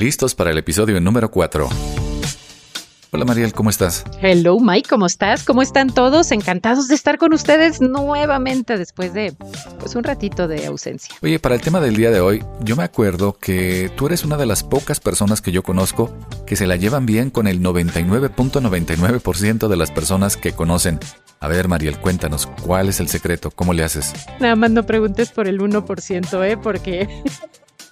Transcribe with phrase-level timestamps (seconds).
[0.00, 1.68] Listos para el episodio número 4.
[3.10, 4.02] Hola Mariel, ¿cómo estás?
[4.22, 5.44] Hello Mike, ¿cómo estás?
[5.44, 6.32] ¿Cómo están todos?
[6.32, 9.34] Encantados de estar con ustedes nuevamente después de
[9.78, 11.14] pues un ratito de ausencia.
[11.20, 14.38] Oye, para el tema del día de hoy, yo me acuerdo que tú eres una
[14.38, 16.10] de las pocas personas que yo conozco
[16.46, 20.98] que se la llevan bien con el 99.99% de las personas que conocen.
[21.40, 23.50] A ver, Mariel, cuéntanos, ¿cuál es el secreto?
[23.50, 24.14] ¿Cómo le haces?
[24.40, 26.56] Nada más no preguntes por el 1%, ¿eh?
[26.56, 27.06] Porque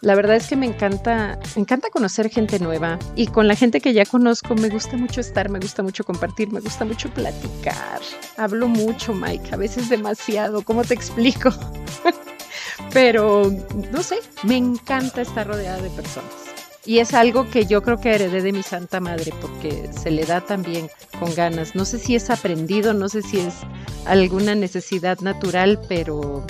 [0.01, 3.81] la verdad es que me encanta, me encanta conocer gente nueva y con la gente
[3.81, 8.01] que ya conozco me gusta mucho estar, me gusta mucho compartir, me gusta mucho platicar.
[8.37, 11.51] Hablo mucho, Mike, a veces demasiado, ¿cómo te explico?
[12.93, 13.53] Pero,
[13.93, 16.33] no sé, me encanta estar rodeada de personas.
[16.87, 20.25] Y es algo que yo creo que heredé de mi santa madre porque se le
[20.25, 20.89] da también
[21.19, 21.75] con ganas.
[21.75, 23.57] No sé si es aprendido, no sé si es
[24.07, 26.47] alguna necesidad natural, pero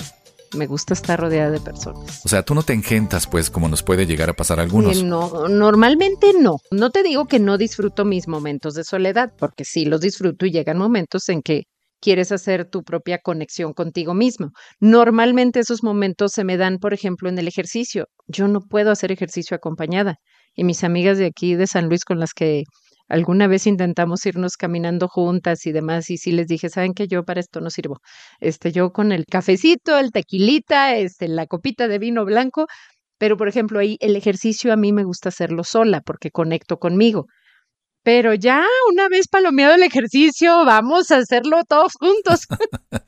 [0.55, 2.21] me gusta estar rodeada de personas.
[2.25, 4.97] O sea, tú no te engentas, pues, como nos puede llegar a pasar a algunos.
[4.97, 6.57] Eh, no, normalmente no.
[6.71, 10.51] No te digo que no disfruto mis momentos de soledad, porque sí los disfruto y
[10.51, 11.63] llegan momentos en que
[12.01, 14.51] quieres hacer tu propia conexión contigo mismo.
[14.79, 18.05] Normalmente esos momentos se me dan, por ejemplo, en el ejercicio.
[18.27, 20.15] Yo no puedo hacer ejercicio acompañada.
[20.55, 22.63] Y mis amigas de aquí de San Luis con las que
[23.09, 27.25] Alguna vez intentamos irnos caminando juntas y demás, y sí les dije, saben que yo
[27.25, 27.99] para esto no sirvo.
[28.39, 32.67] Este, yo con el cafecito, el tequilita, este, la copita de vino blanco,
[33.17, 37.25] pero por ejemplo, ahí el ejercicio a mí me gusta hacerlo sola porque conecto conmigo.
[38.03, 42.47] Pero ya una vez palomeado el ejercicio, vamos a hacerlo todos juntos.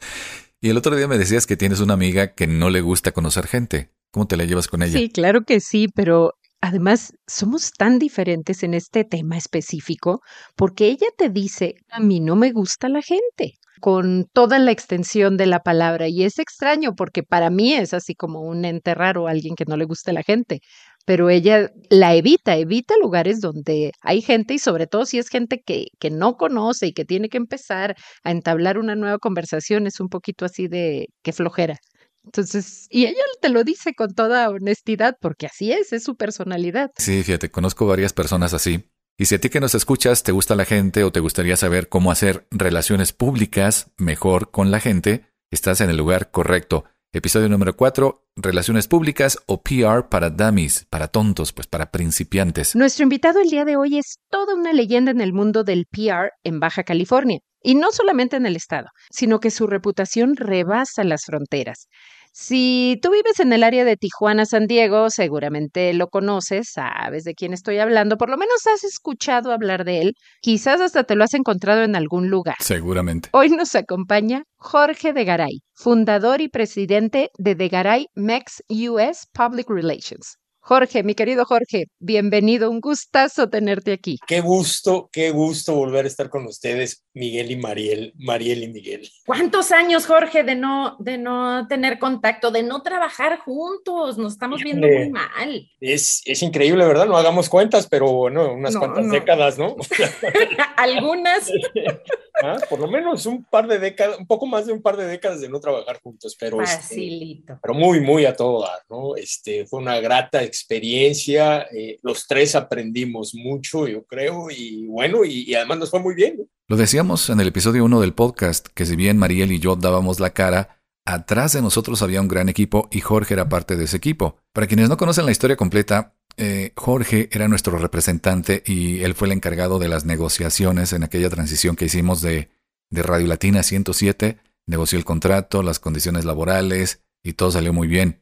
[0.62, 3.48] y el otro día me decías que tienes una amiga que no le gusta conocer
[3.48, 3.92] gente.
[4.12, 5.00] ¿Cómo te la llevas con ella?
[5.00, 10.22] Sí, claro que sí, pero Además, somos tan diferentes en este tema específico
[10.56, 15.38] porque ella te dice, a mí no me gusta la gente, con toda la extensión
[15.38, 16.08] de la palabra.
[16.08, 19.76] Y es extraño porque para mí es así como un ente raro, alguien que no
[19.76, 20.62] le gusta la gente.
[21.06, 25.62] Pero ella la evita, evita lugares donde hay gente y sobre todo si es gente
[25.66, 30.00] que, que no conoce y que tiene que empezar a entablar una nueva conversación, es
[30.00, 31.78] un poquito así de que flojera.
[32.24, 36.92] Entonces, y ella te lo dice con toda honestidad, porque así es, es su personalidad.
[36.98, 38.90] Sí, fíjate, conozco varias personas así.
[39.18, 41.90] Y si a ti que nos escuchas te gusta la gente o te gustaría saber
[41.90, 46.86] cómo hacer relaciones públicas mejor con la gente, estás en el lugar correcto.
[47.14, 52.74] Episodio número 4, Relaciones Públicas o PR para dummies, para tontos, pues para principiantes.
[52.74, 56.32] Nuestro invitado el día de hoy es toda una leyenda en el mundo del PR
[56.44, 57.40] en Baja California.
[57.62, 61.88] Y no solamente en el estado, sino que su reputación rebasa las fronteras.
[62.34, 67.34] Si tú vives en el área de Tijuana, San Diego, seguramente lo conoces, sabes de
[67.34, 71.26] quién estoy hablando, por lo menos has escuchado hablar de él, quizás hasta te lo
[71.26, 72.56] has encontrado en algún lugar.
[72.60, 73.28] Seguramente.
[73.34, 79.70] Hoy nos acompaña Jorge de Garay, fundador y presidente de De Garay Mex US Public
[79.70, 80.38] Relations.
[80.64, 84.20] Jorge, mi querido Jorge, bienvenido, un gustazo tenerte aquí.
[84.28, 89.10] Qué gusto, qué gusto volver a estar con ustedes, Miguel y Mariel, Mariel y Miguel.
[89.26, 94.20] ¿Cuántos años, Jorge, de no, de no tener contacto, de no trabajar juntos?
[94.20, 95.68] Nos estamos viendo muy mal.
[95.80, 97.08] Es, es increíble, ¿verdad?
[97.08, 99.76] No hagamos cuentas, pero bueno, unas cuantas décadas, ¿no?
[100.78, 101.52] Algunas.
[102.44, 102.58] ¿Ah?
[102.70, 105.42] Por lo menos un par de décadas, un poco más de un par de décadas
[105.42, 107.60] de no trabajar juntos, pero, este, Facilito.
[107.62, 109.16] pero muy, muy a todo dar, ¿no?
[109.16, 115.54] Este, fue una grata experiencia, eh, los tres aprendimos mucho, yo creo, y bueno, y,
[115.56, 116.46] además nos fue muy bien.
[116.68, 120.20] Lo decíamos en el episodio 1 del podcast, que si bien Mariel y yo dábamos
[120.20, 123.98] la cara, atrás de nosotros había un gran equipo y Jorge era parte de ese
[123.98, 124.38] equipo.
[124.54, 129.28] Para quienes no conocen la historia completa, eh, Jorge era nuestro representante y él fue
[129.28, 132.50] el encargado de las negociaciones en aquella transición que hicimos de,
[132.90, 134.38] de Radio Latina 107.
[134.68, 138.22] Negoció el contrato, las condiciones laborales y todo salió muy bien.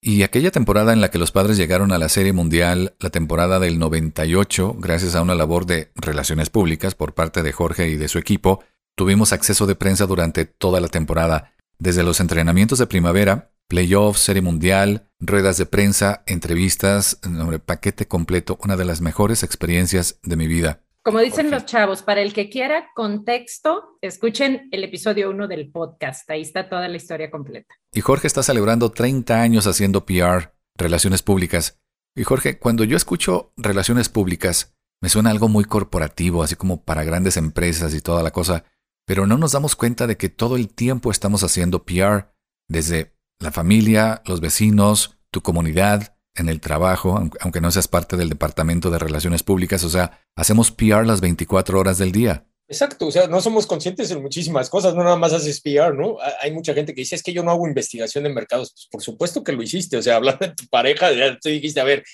[0.00, 3.58] Y aquella temporada en la que los padres llegaron a la Serie Mundial, la temporada
[3.58, 8.06] del 98, gracias a una labor de relaciones públicas por parte de Jorge y de
[8.06, 8.62] su equipo,
[8.96, 14.42] tuvimos acceso de prensa durante toda la temporada, desde los entrenamientos de primavera, playoffs, Serie
[14.42, 17.18] Mundial, ruedas de prensa, entrevistas,
[17.64, 20.80] paquete completo, una de las mejores experiencias de mi vida.
[21.08, 26.30] Como dicen los chavos, para el que quiera contexto, escuchen el episodio 1 del podcast.
[26.30, 27.74] Ahí está toda la historia completa.
[27.94, 31.80] Y Jorge está celebrando 30 años haciendo PR, relaciones públicas.
[32.14, 37.04] Y Jorge, cuando yo escucho relaciones públicas, me suena algo muy corporativo, así como para
[37.04, 38.64] grandes empresas y toda la cosa,
[39.06, 42.34] pero no nos damos cuenta de que todo el tiempo estamos haciendo PR,
[42.68, 48.28] desde la familia, los vecinos, tu comunidad, en el trabajo, aunque no seas parte del
[48.28, 52.44] Departamento de Relaciones Públicas, o sea, hacemos PR las 24 horas del día.
[52.70, 56.18] Exacto, o sea, no somos conscientes de muchísimas cosas, no nada más haces PR, ¿no?
[56.42, 58.72] Hay mucha gente que dice, es que yo no hago investigación de mercados.
[58.72, 61.80] Pues por supuesto que lo hiciste, o sea, hablando de tu pareja, ya tú dijiste,
[61.80, 62.04] a ver,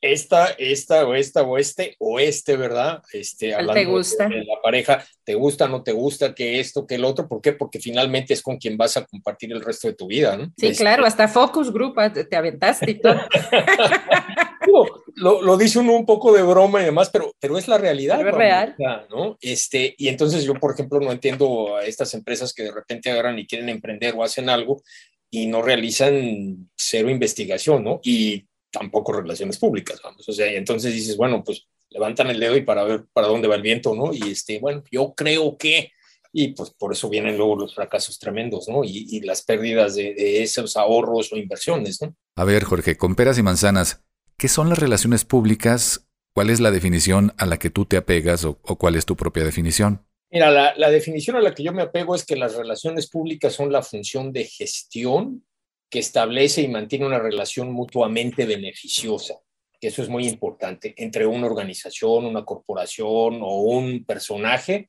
[0.00, 3.02] esta, esta o esta o este o este, ¿verdad?
[3.12, 4.28] Este, hablando te gusta?
[4.28, 7.28] De, la pareja, ¿te gusta, no te gusta, que esto, que el otro?
[7.28, 7.52] ¿Por qué?
[7.52, 10.44] Porque finalmente es con quien vas a compartir el resto de tu vida, ¿no?
[10.56, 13.16] Sí, este claro, hasta focus group ah, te aventaste y todo.
[15.16, 18.20] lo, lo, dice uno un poco de broma y demás, pero, pero es la realidad.
[18.20, 18.76] es real.
[19.10, 19.36] ¿no?
[19.40, 23.38] Este, y entonces yo, por ejemplo, no entiendo a estas empresas que de repente agarran
[23.38, 24.82] y quieren emprender o hacen algo
[25.30, 28.00] y no realizan cero investigación, ¿no?
[28.02, 30.28] Y tampoco relaciones públicas, vamos.
[30.28, 33.54] O sea, entonces dices, bueno, pues levantan el dedo y para ver para dónde va
[33.54, 34.12] el viento, ¿no?
[34.12, 35.92] Y este, bueno, yo creo que,
[36.32, 38.84] y pues por eso vienen luego los fracasos tremendos, ¿no?
[38.84, 42.14] Y, las pérdidas de, esos ahorros o inversiones, ¿no?
[42.36, 44.04] A ver, Jorge, con peras y manzanas,
[44.36, 46.06] ¿qué son las relaciones públicas?
[46.34, 49.44] ¿Cuál es la definición a la que tú te apegas o, cuál es tu propia
[49.44, 50.04] definición?
[50.30, 53.54] Mira, la, la definición a la que yo me apego es que las relaciones públicas
[53.54, 55.42] son la función de gestión
[55.90, 59.34] que establece y mantiene una relación mutuamente beneficiosa,
[59.80, 64.88] que eso es muy importante, entre una organización, una corporación o un personaje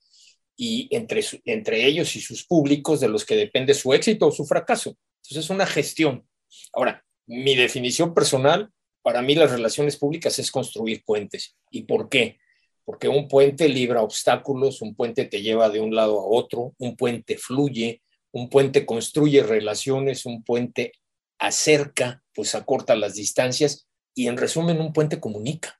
[0.57, 4.45] y entre, entre ellos y sus públicos de los que depende su éxito o su
[4.45, 4.97] fracaso.
[5.23, 6.27] Entonces es una gestión.
[6.73, 8.69] Ahora, mi definición personal,
[9.01, 11.55] para mí las relaciones públicas es construir puentes.
[11.71, 12.39] ¿Y por qué?
[12.83, 16.97] Porque un puente libra obstáculos, un puente te lleva de un lado a otro, un
[16.97, 20.93] puente fluye, un puente construye relaciones, un puente
[21.39, 25.79] acerca, pues acorta las distancias y en resumen un puente comunica.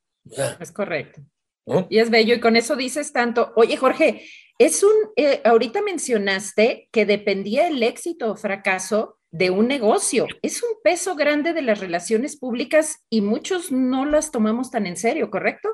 [0.60, 1.22] Es correcto.
[1.90, 4.26] Y es bello y con eso dices tanto, oye Jorge,
[4.58, 10.26] es un, eh, ahorita mencionaste que dependía el éxito o fracaso de un negocio.
[10.42, 14.98] Es un peso grande de las relaciones públicas y muchos no las tomamos tan en
[14.98, 15.70] serio, ¿correcto?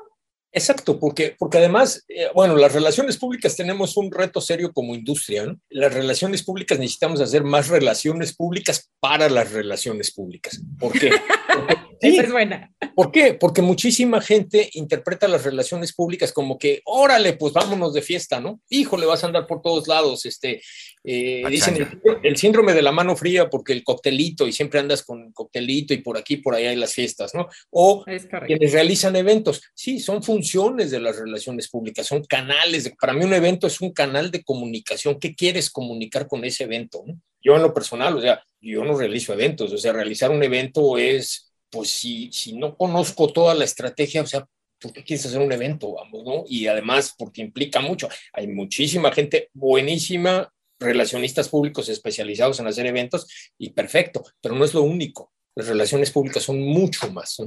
[0.56, 5.48] Exacto, porque, porque además, eh, bueno, las relaciones públicas tenemos un reto serio como industria.
[5.48, 5.60] ¿no?
[5.70, 10.62] Las relaciones públicas necesitamos hacer más relaciones públicas para las relaciones públicas.
[10.80, 11.12] ¿Por qué?
[12.00, 12.74] Esa es buena.
[12.96, 13.34] ¿Por qué?
[13.34, 18.62] Porque muchísima gente interpreta las relaciones públicas como que, órale, pues vámonos de fiesta, ¿no?
[18.70, 20.62] Híjole, vas a andar por todos lados, este,
[21.04, 21.88] eh, dicen
[22.24, 25.94] el, síndrome de la mano fría porque el coctelito y siempre andas con el coctelito
[25.94, 27.48] y por aquí, por allá hay las fiestas, ¿no?
[27.70, 28.04] O
[28.48, 29.62] quienes realizan eventos.
[29.74, 32.92] Sí, son funciones de las relaciones públicas, son canales.
[33.00, 35.20] para mí un evento es un canal de comunicación.
[35.20, 37.04] ¿Qué quieres comunicar con ese evento?
[37.44, 40.98] Yo en lo personal, o sea, yo no realizo eventos, o sea, realizar un evento
[40.98, 41.45] es,
[41.76, 44.48] pues si, si no conozco toda la estrategia, o sea,
[44.80, 45.94] ¿por qué quieres hacer un evento?
[45.94, 46.46] Vamos, ¿no?
[46.48, 48.08] Y además, porque implica mucho.
[48.32, 50.50] Hay muchísima gente buenísima
[50.80, 53.28] relacionistas públicos especializados en hacer eventos
[53.58, 55.34] y perfecto, pero no es lo único.
[55.54, 57.42] Las relaciones públicas son mucho más.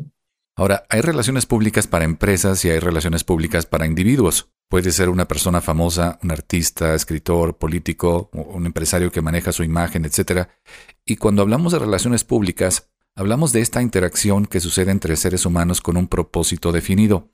[0.57, 4.51] Ahora, hay relaciones públicas para empresas y hay relaciones públicas para individuos.
[4.69, 10.05] Puede ser una persona famosa, un artista, escritor, político, un empresario que maneja su imagen,
[10.05, 10.49] etc.
[11.07, 15.81] Y cuando hablamos de relaciones públicas, hablamos de esta interacción que sucede entre seres humanos
[15.81, 17.29] con un propósito definido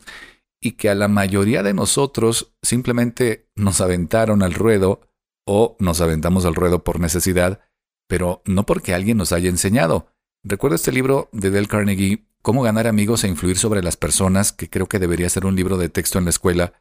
[0.59, 5.03] y que a la mayoría de nosotros simplemente nos aventaron al ruedo
[5.47, 7.61] o nos aventamos al ruedo por necesidad,
[8.09, 10.09] pero no porque alguien nos haya enseñado.
[10.43, 14.69] Recuerdo este libro de Dale Carnegie, Cómo ganar amigos e influir sobre las personas, que
[14.69, 16.75] creo que debería ser un libro de texto en la escuela,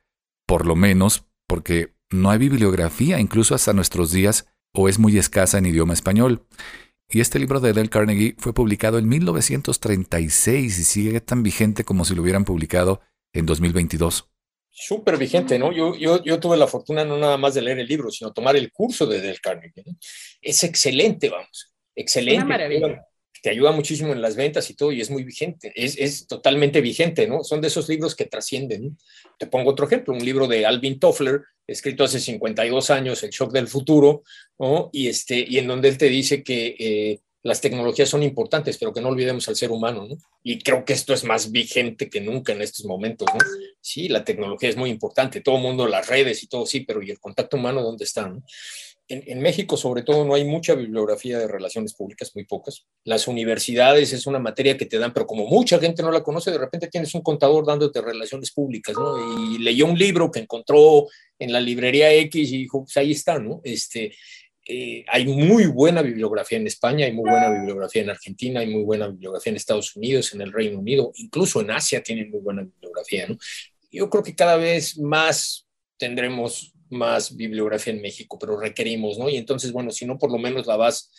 [0.46, 5.58] por lo menos porque no hay bibliografía incluso hasta nuestros días o es muy escasa
[5.58, 6.46] en idioma español.
[7.13, 12.06] Y este libro de Dale Carnegie fue publicado en 1936 y sigue tan vigente como
[12.06, 13.01] si lo hubieran publicado
[13.33, 14.30] en 2022
[14.75, 15.72] súper vigente, ¿no?
[15.72, 18.55] Yo, yo, yo, tuve la fortuna no nada más de leer el libro, sino tomar
[18.55, 19.84] el curso de Del Carnegie.
[20.41, 22.38] Es excelente, vamos, excelente.
[22.38, 23.05] Una maravilla.
[23.43, 26.82] Te ayuda muchísimo en las ventas y todo, y es muy vigente, es, es totalmente
[26.82, 27.43] vigente, ¿no?
[27.43, 28.98] Son de esos libros que trascienden.
[29.38, 33.51] Te pongo otro ejemplo, un libro de Alvin Toffler, escrito hace 52 años, El shock
[33.51, 34.24] del futuro,
[34.60, 34.89] ¿no?
[34.91, 38.93] Y, este, y en donde él te dice que eh, las tecnologías son importantes, pero
[38.93, 40.17] que no olvidemos al ser humano, ¿no?
[40.43, 43.39] Y creo que esto es más vigente que nunca en estos momentos, ¿no?
[43.82, 47.01] Sí, la tecnología es muy importante, todo el mundo, las redes y todo, sí, pero
[47.01, 48.34] ¿y el contacto humano dónde está?
[49.07, 52.86] En, en, México, sobre todo, no hay mucha bibliografía de relaciones públicas, muy pocas.
[53.03, 56.51] Las universidades es una materia que te dan, pero como mucha gente no la conoce,
[56.51, 59.51] de repente tienes un contador dándote relaciones públicas, ¿no?
[59.51, 61.07] Y leyó un libro que encontró
[61.38, 63.60] en la librería X y dijo, pues ahí está, ¿no?
[63.63, 64.13] Este,
[64.65, 68.83] eh, hay muy buena bibliografía en España, hay muy buena bibliografía en Argentina, hay muy
[68.83, 72.62] buena bibliografía en Estados Unidos, en el Reino Unido, incluso en Asia tienen muy buena
[72.62, 73.27] bibliografía.
[73.27, 73.38] ¿no?
[73.91, 75.67] Yo creo que cada vez más
[75.98, 79.30] tendremos más bibliografía en México, pero requerimos, ¿no?
[79.30, 81.12] Y entonces, bueno, si no, por lo menos la vas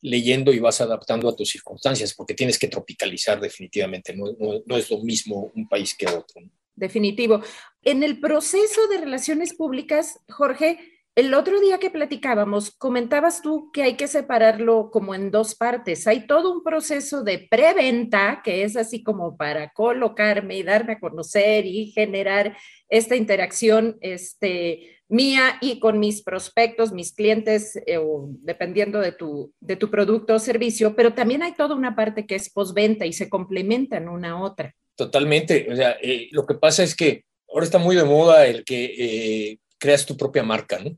[0.00, 4.26] leyendo y vas adaptando a tus circunstancias, porque tienes que tropicalizar definitivamente, no,
[4.66, 6.42] no, es lo mismo un país que otro.
[6.74, 7.40] Definitivo.
[7.82, 10.78] En el proceso de relaciones públicas, Jorge,
[11.16, 16.06] el otro día que platicábamos, comentabas tú que hay que separarlo como en dos partes.
[16.06, 21.00] Hay todo un proceso de preventa, que es así como para colocarme y darme a
[21.00, 22.54] conocer y generar
[22.90, 27.98] esta interacción este, mía y con mis prospectos, mis clientes, eh,
[28.42, 32.34] dependiendo de tu, de tu producto o servicio, pero también hay toda una parte que
[32.34, 34.74] es postventa y se complementan una a otra.
[34.96, 35.68] Totalmente.
[35.70, 38.84] O sea, eh, lo que pasa es que ahora está muy de moda el que
[38.98, 40.96] eh, creas tu propia marca, ¿no?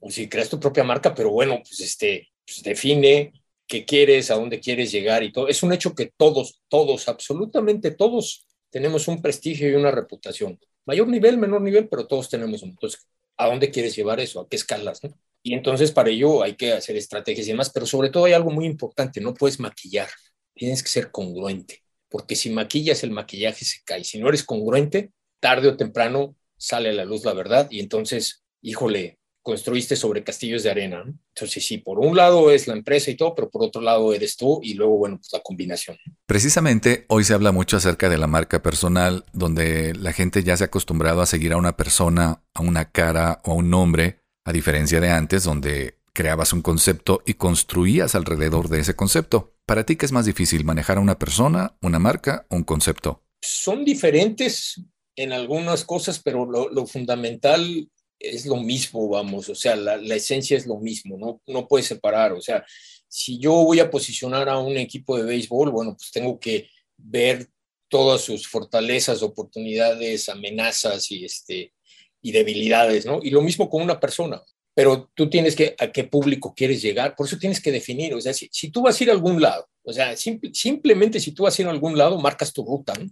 [0.00, 3.32] o si creas tu propia marca, pero bueno, pues este, pues define
[3.66, 5.48] qué quieres, a dónde quieres llegar y todo.
[5.48, 10.58] Es un hecho que todos, todos, absolutamente todos tenemos un prestigio y una reputación.
[10.86, 12.62] Mayor nivel, menor nivel, pero todos tenemos.
[12.62, 13.06] Entonces,
[13.38, 14.40] ¿a dónde quieres llevar eso?
[14.40, 15.00] ¿A qué escalas?
[15.42, 18.50] Y entonces para ello hay que hacer estrategias y demás, pero sobre todo hay algo
[18.50, 20.08] muy importante, no puedes maquillar,
[20.54, 25.12] tienes que ser congruente, porque si maquillas el maquillaje se cae, si no eres congruente,
[25.40, 29.18] tarde o temprano sale a la luz la verdad y entonces, híjole,
[29.48, 31.02] construiste sobre castillos de arena.
[31.34, 34.36] Entonces, sí, por un lado es la empresa y todo, pero por otro lado eres
[34.36, 35.96] tú y luego, bueno, pues la combinación.
[36.26, 40.64] Precisamente hoy se habla mucho acerca de la marca personal, donde la gente ya se
[40.64, 44.52] ha acostumbrado a seguir a una persona, a una cara o a un nombre, a
[44.52, 49.54] diferencia de antes, donde creabas un concepto y construías alrededor de ese concepto.
[49.64, 53.22] ¿Para ti qué es más difícil, manejar a una persona, una marca o un concepto?
[53.40, 54.82] Son diferentes
[55.16, 57.88] en algunas cosas, pero lo, lo fundamental
[58.18, 62.32] es lo mismo, vamos, o sea, la, esencia es lo mismo, no, no puedes separar,
[62.32, 62.64] o sea,
[63.06, 67.48] si yo voy a posicionar a un equipo de béisbol, bueno, pues tengo que ver
[67.88, 71.72] todas sus fortalezas, oportunidades, amenazas y, este,
[72.20, 73.20] y debilidades, ¿no?
[73.22, 74.42] Y lo mismo con una persona,
[74.74, 78.20] pero tú tienes que, a qué público quieres llegar, por eso tienes que definir, o
[78.20, 81.44] sea, si, si tú vas a ir a algún lado, o sea, simplemente si tú
[81.44, 83.08] vas a ir a algún lado, marcas tu ruta, ¿no?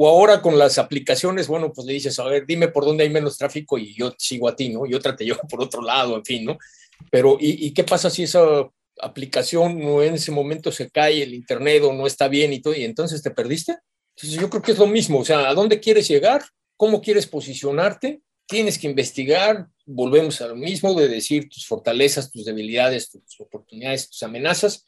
[0.00, 3.10] O ahora con las aplicaciones, bueno, pues le dices, a ver, dime por dónde hay
[3.10, 4.86] menos tráfico y yo sigo a ti, ¿no?
[4.86, 6.56] Y otra te lleva por otro lado, en fin, ¿no?
[7.10, 8.40] Pero, ¿y, qué pasa si esa
[9.00, 12.76] aplicación no en ese momento se cae, el internet o no está bien y todo,
[12.76, 13.76] y entonces te perdiste?
[14.14, 16.44] Entonces yo creo que es lo mismo, o sea, ¿a dónde quieres llegar?
[16.76, 18.20] ¿Cómo quieres posicionarte?
[18.46, 24.10] Tienes que investigar, volvemos a lo mismo de decir tus fortalezas, tus debilidades, tus oportunidades,
[24.10, 24.84] tus amenazas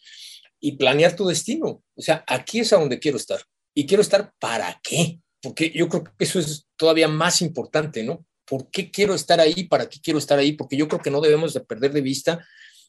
[0.61, 1.83] y planear tu destino.
[1.97, 3.40] O sea, aquí es a donde quiero estar
[3.75, 8.25] y quiero estar para qué, porque yo creo que eso es todavía más importante, ¿no?
[8.45, 9.65] ¿Por qué quiero estar ahí?
[9.65, 10.53] ¿Para qué quiero estar ahí?
[10.53, 12.45] Porque yo creo que no debemos de perder de vista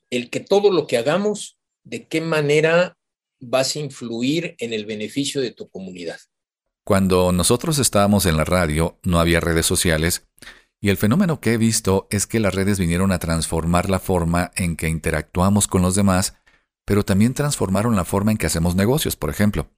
[0.10, 2.98] el que todo lo que hagamos, de qué manera
[3.40, 6.20] vas a influir en el beneficio de tu comunidad.
[6.84, 10.28] Cuando nosotros estábamos en la radio, no había redes sociales,
[10.82, 14.52] y el fenómeno que he visto es que las redes vinieron a transformar la forma
[14.56, 16.41] en que interactuamos con los demás
[16.92, 19.70] pero también transformaron la forma en que hacemos negocios, por ejemplo.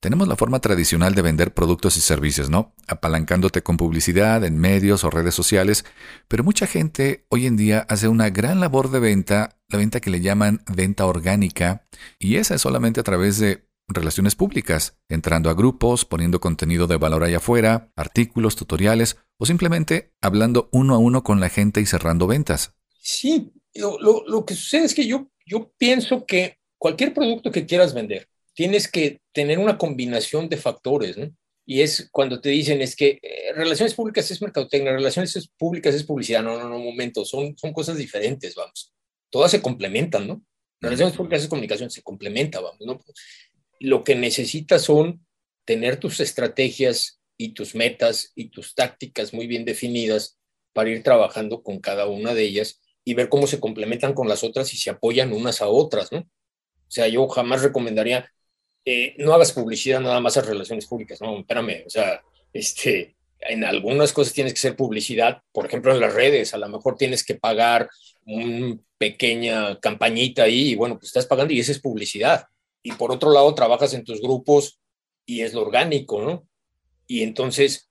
[0.00, 2.74] Tenemos la forma tradicional de vender productos y servicios, ¿no?
[2.88, 5.84] Apalancándote con publicidad en medios o redes sociales,
[6.26, 10.10] pero mucha gente hoy en día hace una gran labor de venta, la venta que
[10.10, 11.86] le llaman venta orgánica,
[12.18, 16.96] y esa es solamente a través de relaciones públicas, entrando a grupos, poniendo contenido de
[16.96, 21.86] valor allá afuera, artículos, tutoriales, o simplemente hablando uno a uno con la gente y
[21.86, 22.74] cerrando ventas.
[23.00, 27.94] Sí, lo, lo que sucede es que yo yo pienso que cualquier producto que quieras
[27.94, 31.30] vender, tienes que tener una combinación de factores, ¿no?
[31.68, 36.04] Y es cuando te dicen, es que eh, relaciones públicas es mercadotecnia, relaciones públicas es
[36.04, 36.42] publicidad.
[36.42, 38.92] No, no, no, momento, son, son cosas diferentes, vamos.
[39.30, 40.42] Todas se complementan, ¿no?
[40.80, 43.00] Relaciones públicas es comunicación, se complementa, vamos, ¿no?
[43.80, 45.26] Lo que necesitas son
[45.64, 50.38] tener tus estrategias y tus metas y tus tácticas muy bien definidas
[50.72, 54.42] para ir trabajando con cada una de ellas y ver cómo se complementan con las
[54.42, 56.18] otras y se apoyan unas a otras, ¿no?
[56.18, 58.28] O sea, yo jamás recomendaría,
[58.84, 62.20] eh, no hagas publicidad nada más a relaciones públicas, no, espérame, o sea,
[62.52, 66.68] este, en algunas cosas tienes que ser publicidad, por ejemplo, en las redes, a lo
[66.68, 67.88] mejor tienes que pagar
[68.26, 72.46] una pequeña campañita ahí y bueno, pues estás pagando y esa es publicidad.
[72.82, 74.80] Y por otro lado, trabajas en tus grupos
[75.24, 76.48] y es lo orgánico, ¿no?
[77.06, 77.88] Y entonces,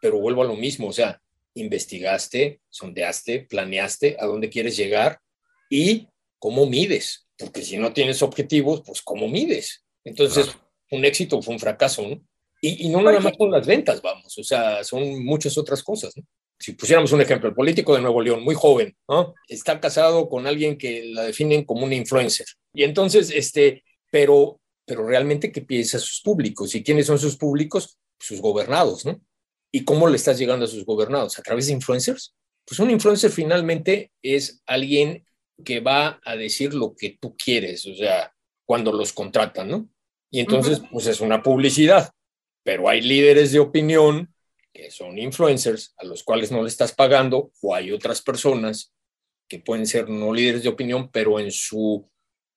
[0.00, 1.22] pero vuelvo a lo mismo, o sea,
[1.56, 5.20] investigaste, sondeaste, planeaste a dónde quieres llegar
[5.68, 6.08] y
[6.38, 9.84] cómo mides, porque si no tienes objetivos, pues cómo mides.
[10.04, 10.50] Entonces,
[10.90, 12.22] un éxito fue un fracaso, ¿no?
[12.60, 16.24] Y, no nada más con las ventas, vamos, o sea, son muchas otras cosas, ¿no?
[16.58, 19.34] Si pusiéramos un ejemplo, el político de Nuevo León, muy joven, ¿no?
[19.46, 22.46] Está casado con alguien que la definen como un influencer.
[22.72, 26.74] Y entonces, este, pero, pero realmente, ¿qué piensa sus públicos?
[26.74, 27.98] ¿Y quiénes son sus públicos?
[28.18, 29.20] Sus gobernados, ¿no?
[29.72, 31.38] ¿Y cómo le estás llegando a sus gobernados?
[31.38, 32.34] ¿A través de influencers?
[32.64, 35.26] Pues un influencer finalmente es alguien
[35.64, 38.32] que va a decir lo que tú quieres, o sea,
[38.64, 39.88] cuando los contratan, ¿no?
[40.30, 42.10] Y entonces, pues es una publicidad,
[42.62, 44.34] pero hay líderes de opinión
[44.72, 48.92] que son influencers a los cuales no le estás pagando o hay otras personas
[49.48, 52.10] que pueden ser no líderes de opinión, pero en su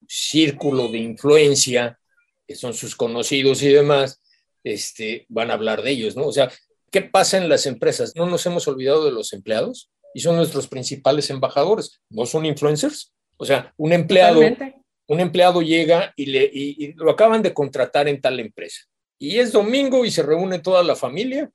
[0.08, 2.00] círculo de influencia,
[2.48, 4.22] que son sus conocidos y demás,
[4.64, 6.26] este, van a hablar de ellos, ¿no?
[6.26, 6.52] O sea,
[6.92, 8.14] ¿qué pasa en las empresas?
[8.16, 13.14] No nos hemos olvidado de los empleados y son nuestros principales embajadores, no son influencers.
[13.38, 14.42] O sea, un empleado,
[15.08, 18.82] un empleado llega y, le, y lo acaban de contratar en tal empresa.
[19.18, 21.50] Y es domingo y se reúne toda la familia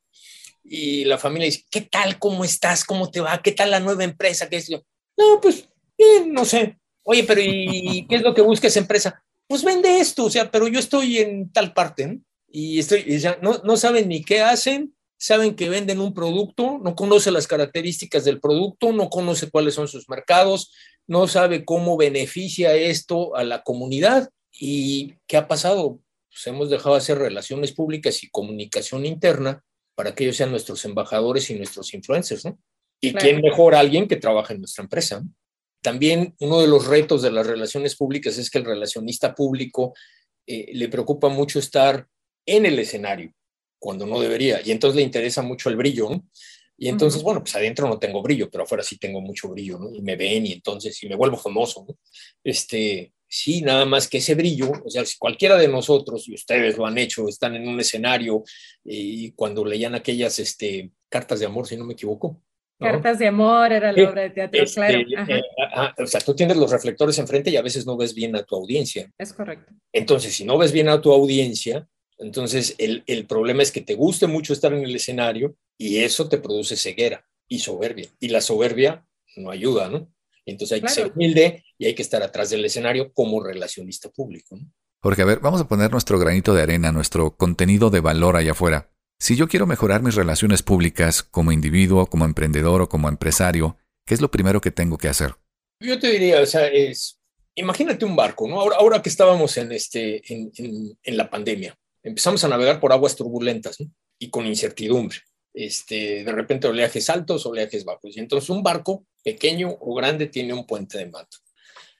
[0.64, 2.18] y la familia dice, ¿qué tal?
[2.18, 2.84] ¿Cómo estás?
[2.84, 3.40] ¿Cómo te va?
[3.42, 4.48] ¿Qué tal la nueva empresa?
[4.48, 4.82] ¿Qué es yo?
[5.16, 6.78] No, pues, bien, no sé.
[7.02, 9.22] Oye, pero ¿y qué es lo que busca esa empresa?
[9.46, 12.20] Pues vende esto, o sea, pero yo estoy en tal parte, ¿no?
[12.48, 16.94] Y estoy, ya no, no saben ni qué hacen, saben que venden un producto, no
[16.94, 20.70] conoce las características del producto, no conoce cuáles son sus mercados,
[21.06, 24.28] no sabe cómo beneficia esto a la comunidad.
[24.52, 25.98] ¿Y qué ha pasado?
[26.28, 29.64] Pues hemos dejado de hacer relaciones públicas y comunicación interna
[29.94, 32.58] para que ellos sean nuestros embajadores y nuestros influencers, ¿no?
[33.00, 35.22] Y quién mejor alguien que trabaja en nuestra empresa.
[35.80, 39.94] También uno de los retos de las relaciones públicas es que el relacionista público
[40.46, 42.06] eh, le preocupa mucho estar
[42.44, 43.32] en el escenario
[43.84, 46.08] cuando no debería y entonces le interesa mucho el brillo.
[46.08, 46.24] ¿no?
[46.78, 49.94] Y entonces, bueno, pues adentro no tengo brillo, pero afuera sí tengo mucho brillo, ¿no?
[49.94, 51.96] Y me ven y entonces, y me vuelvo famoso, ¿no?
[52.42, 56.78] Este, Sí, nada más que ese brillo, o sea, si cualquiera de nosotros, y ustedes
[56.78, 58.44] lo han hecho, están en un escenario
[58.84, 62.40] y cuando leían aquellas este, cartas de amor, si no me equivoco.
[62.78, 64.98] Cartas de amor era la obra de teatro, este, claro.
[65.28, 65.42] Eh,
[65.98, 68.54] o sea, tú tienes los reflectores enfrente y a veces no ves bien a tu
[68.54, 69.10] audiencia.
[69.18, 69.72] Es correcto.
[69.92, 71.88] Entonces, si no ves bien a tu audiencia,
[72.18, 76.28] entonces el, el problema es que te guste mucho estar en el escenario y eso
[76.28, 78.08] te produce ceguera y soberbia.
[78.20, 79.06] Y la soberbia
[79.36, 80.12] no ayuda, ¿no?
[80.46, 84.58] Entonces hay que ser humilde y hay que estar atrás del escenario como relacionista público.
[85.00, 88.52] Porque, a ver, vamos a poner nuestro granito de arena, nuestro contenido de valor allá
[88.52, 88.90] afuera.
[89.18, 94.14] Si yo quiero mejorar mis relaciones públicas como individuo, como emprendedor o como empresario, ¿qué
[94.14, 95.34] es lo primero que tengo que hacer?
[95.80, 97.20] Yo te diría, o sea, es,
[97.54, 98.60] imagínate un barco, ¿no?
[98.60, 100.50] Ahora, ahora que estábamos en, este, en,
[101.02, 103.78] en, la pandemia, empezamos a navegar por aguas turbulentas
[104.18, 105.18] y con incertidumbre
[105.54, 108.16] este, de repente oleajes altos, oleajes bajos.
[108.16, 111.30] Y entonces un barco pequeño o grande tiene un puente de mando.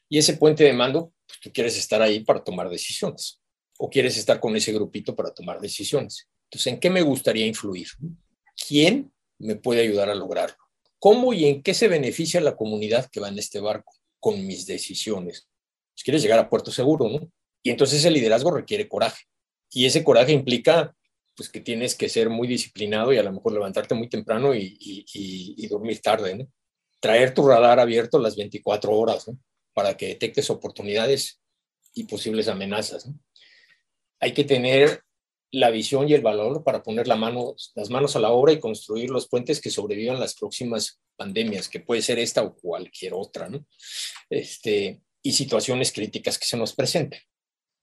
[0.09, 3.41] Y ese puente de mando, pues, tú quieres estar ahí para tomar decisiones
[3.79, 6.29] o quieres estar con ese grupito para tomar decisiones.
[6.45, 7.89] Entonces, ¿en qué me gustaría influir?
[8.69, 10.57] ¿Quién me puede ayudar a lograrlo?
[10.99, 14.67] ¿Cómo y en qué se beneficia la comunidad que va en este barco con mis
[14.67, 15.49] decisiones?
[15.95, 17.31] Pues quieres llegar a puerto seguro, ¿no?
[17.63, 19.25] Y entonces ese liderazgo requiere coraje.
[19.75, 20.95] Y ese coraje implica
[21.37, 25.67] pues que tienes que ser muy disciplinado y a lo mejor levantarte muy temprano y,
[25.69, 26.49] dormir tarde, ¿no?
[27.01, 29.37] Traer tu radar abierto las 24 horas, ¿no?
[29.73, 31.41] Para que detectes oportunidades
[31.93, 33.11] y posibles amenazas.
[34.21, 35.03] Hay que tener
[35.51, 39.29] la visión y el valor para poner las manos a la obra y construir los
[39.29, 43.67] puentes que sobrevivan las próximas pandemias, que puede ser esta o cualquier otra, ¿no?
[44.31, 47.21] Este, y situaciones críticas que se nos presenten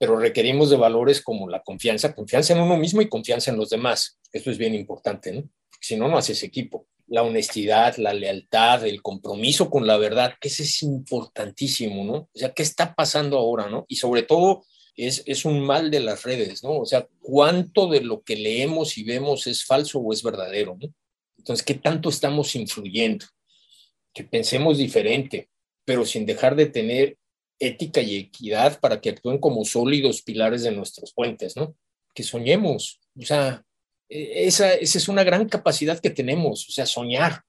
[0.01, 3.69] pero requerimos de valores como la confianza, confianza en uno mismo y confianza en los
[3.69, 4.17] demás.
[4.33, 5.47] Esto es bien importante, ¿no?
[5.79, 6.87] Si no, no haces equipo.
[7.05, 12.13] La honestidad, la lealtad, el compromiso con la verdad, que ese es importantísimo, ¿no?
[12.15, 13.85] O sea, ¿qué está pasando ahora, no?
[13.87, 16.79] Y sobre todo, es, es un mal de las redes, ¿no?
[16.79, 20.91] O sea, ¿cuánto de lo que leemos y vemos es falso o es verdadero, ¿no?
[21.37, 23.27] Entonces, ¿qué tanto estamos influyendo?
[24.15, 25.51] Que pensemos diferente,
[25.85, 27.19] pero sin dejar de tener
[27.61, 31.75] ética y equidad para que actúen como sólidos pilares de nuestros puentes, ¿no?
[32.13, 33.63] Que soñemos, o sea,
[34.09, 37.43] e, esa, esa es una gran capacidad que tenemos, o sea, soñar,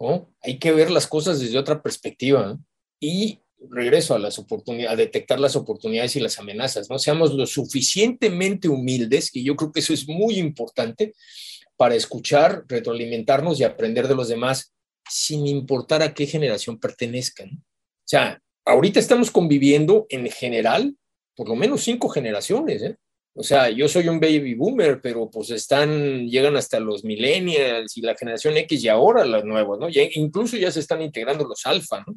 [0.00, 0.34] ¿no?
[0.40, 2.58] Hay que ver las cosas desde otra perspectiva
[2.98, 3.38] y
[3.70, 6.98] regreso a las oportunidades, a detectar las oportunidades y las amenazas, ¿no?
[6.98, 11.14] Seamos lo suficientemente humildes, y yo creo que eso es muy importante,
[11.76, 14.72] para escuchar, retroalimentarnos y aprender de los demás,
[15.08, 17.50] sin importar a qué generación pertenezcan.
[17.50, 20.96] O sea, ahorita estamos conviviendo en general
[21.34, 22.96] por lo menos cinco generaciones, ¿eh?
[23.34, 28.02] O sea, yo soy un baby boomer, pero pues están, llegan hasta los millennials y
[28.02, 29.88] la generación X y ahora las nuevas, ¿no?
[29.88, 32.14] Ya, incluso ya se están integrando los alfa, ¿no?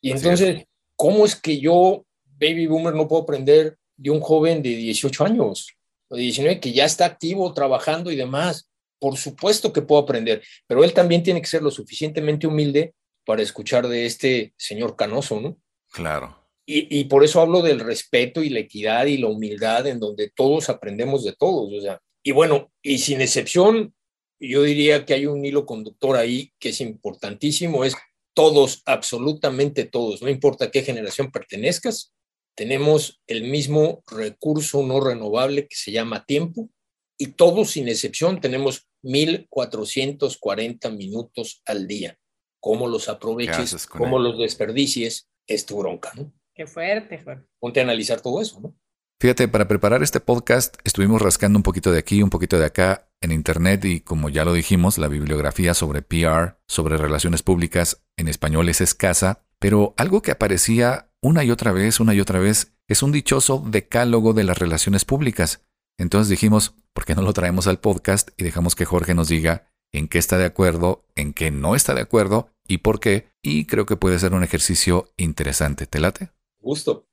[0.00, 0.64] Y entonces,
[0.96, 5.68] ¿cómo es que yo, baby boomer, no puedo aprender de un joven de 18 años
[6.08, 8.68] o de 19 que ya está activo, trabajando y demás?
[8.98, 12.92] Por supuesto que puedo aprender, pero él también tiene que ser lo suficientemente humilde
[13.24, 15.56] para escuchar de este señor canoso, ¿no?
[15.96, 16.46] Claro.
[16.68, 20.68] Y, por eso hablo del respeto y la equidad y la humildad en donde todos
[20.68, 21.72] aprendemos de todos.
[21.72, 23.94] O sea, y bueno, y sin excepción,
[24.40, 27.94] yo diría que hay un hilo conductor ahí que es importantísimo, es
[28.34, 32.12] todos, absolutamente todos, no importa qué generación pertenezcas,
[32.56, 36.68] tenemos el mismo recurso no renovable que se llama tiempo
[37.16, 42.18] y todos sin excepción tenemos 1440 minutos al día.
[42.60, 46.32] cómo los aproveches, cómo los desperdicies, es tu bronca, ¿no?
[46.54, 47.46] Qué fuerte, Juan.
[47.60, 48.74] Ponte a analizar todo eso, ¿no?
[49.18, 53.08] Fíjate, para preparar este podcast estuvimos rascando un poquito de aquí, un poquito de acá
[53.22, 58.28] en Internet y como ya lo dijimos, la bibliografía sobre PR, sobre relaciones públicas en
[58.28, 62.74] español es escasa, pero algo que aparecía una y otra vez, una y otra vez,
[62.88, 65.64] es un dichoso decálogo de las relaciones públicas.
[65.98, 69.72] Entonces dijimos, ¿por qué no lo traemos al podcast y dejamos que Jorge nos diga
[69.92, 73.28] en qué está de acuerdo, en qué no está de acuerdo y por qué?
[73.42, 75.86] Y creo que puede ser un ejercicio interesante.
[75.86, 76.30] ¿Te late?
[76.60, 77.06] Gusto.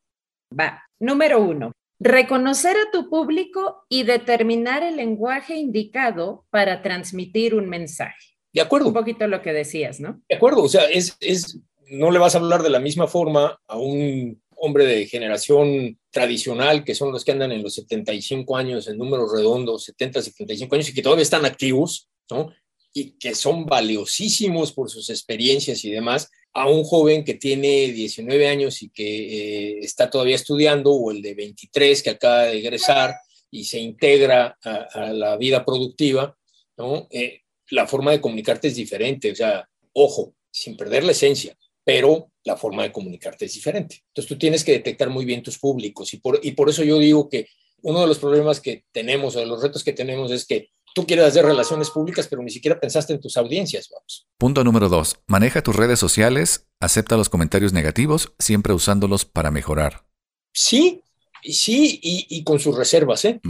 [0.57, 0.83] Va.
[0.99, 1.71] Número uno.
[1.99, 8.37] Reconocer a tu público y determinar el lenguaje indicado para transmitir un mensaje.
[8.51, 8.87] De acuerdo.
[8.87, 10.21] Un poquito lo que decías, ¿no?
[10.27, 10.63] De acuerdo.
[10.63, 14.41] O sea, es, es no le vas a hablar de la misma forma a un
[14.55, 19.31] hombre de generación tradicional, que son los que andan en los 75 años, en números
[19.33, 22.51] redondos, 70, 75 años, y que todavía están activos, ¿no?
[22.93, 28.47] Y que son valiosísimos por sus experiencias y demás, a un joven que tiene 19
[28.47, 33.15] años y que eh, está todavía estudiando, o el de 23 que acaba de egresar
[33.49, 36.37] y se integra a, la vida productiva,
[36.77, 37.07] ¿no?
[37.09, 42.31] Eh, la forma de comunicarte es diferente, o sea, ojo, sin perder la esencia pero
[42.43, 44.03] la forma de comunicarte es diferente.
[44.07, 46.97] Entonces tú tienes que detectar muy bien tus públicos y por, y por eso yo
[46.97, 47.47] digo que
[47.81, 51.05] uno de los problemas que tenemos o de los retos que tenemos es que tú
[51.05, 54.27] quieres hacer relaciones públicas, pero ni siquiera pensaste en tus audiencias, vamos.
[54.37, 60.05] Punto número dos, maneja tus redes sociales, acepta los comentarios negativos, siempre usándolos para mejorar.
[60.53, 61.01] Sí,
[61.43, 63.41] sí, y, con sus reservas, ¿eh?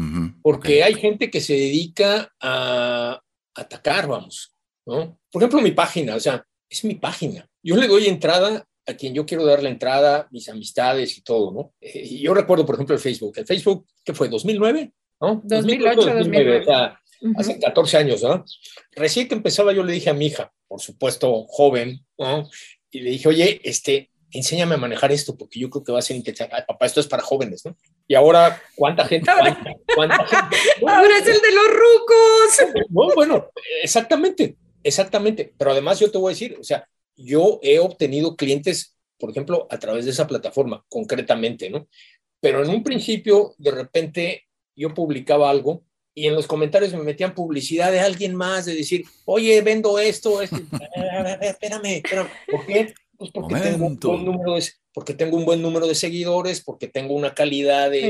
[0.41, 3.21] Porque hay gente que se dedica a
[3.53, 5.19] atacar, vamos, ¿no?
[5.31, 7.47] Por ejemplo, mi página, o sea, es mi página.
[7.61, 11.51] Yo le doy entrada a quien yo quiero dar la entrada, mis amistades y todo,
[11.51, 11.73] ¿no?
[11.79, 13.33] Eh, y yo recuerdo, por ejemplo, el Facebook.
[13.37, 14.29] El Facebook, ¿qué fue?
[14.29, 14.91] ¿2009?
[15.21, 15.41] ¿No?
[15.43, 16.61] 2008, 2009.
[16.61, 16.99] O sea,
[17.37, 18.43] Hace 14 años, ¿no?
[18.91, 22.49] Recién que empezaba yo le dije a mi hija, por supuesto, joven, ¿no?
[22.91, 26.03] Y le dije, oye, este, enséñame a manejar esto, porque yo creo que va a
[26.03, 26.63] ser interesante.
[26.67, 27.77] papá, esto es para jóvenes, ¿no?
[28.07, 29.31] Y ahora, ¿cuánta gente?
[29.95, 30.57] ¿Cuánta, gente?
[30.87, 32.85] ahora es el de los rucos.
[32.89, 33.49] No, bueno,
[33.81, 34.57] exactamente.
[34.83, 39.29] Exactamente, pero además yo te voy a decir, o sea, yo he obtenido clientes, por
[39.29, 41.87] ejemplo, a través de esa plataforma, concretamente, ¿no?
[42.41, 44.43] Pero en un principio, de repente,
[44.75, 49.05] yo publicaba algo y en los comentarios me metían publicidad de alguien más, de decir,
[49.25, 50.57] oye, vendo esto, esto.
[51.41, 52.93] espérame, espérame, ¿por qué?
[53.17, 56.87] Pues porque tengo, un buen número de, porque tengo un buen número de seguidores, porque
[56.87, 58.01] tengo una calidad de,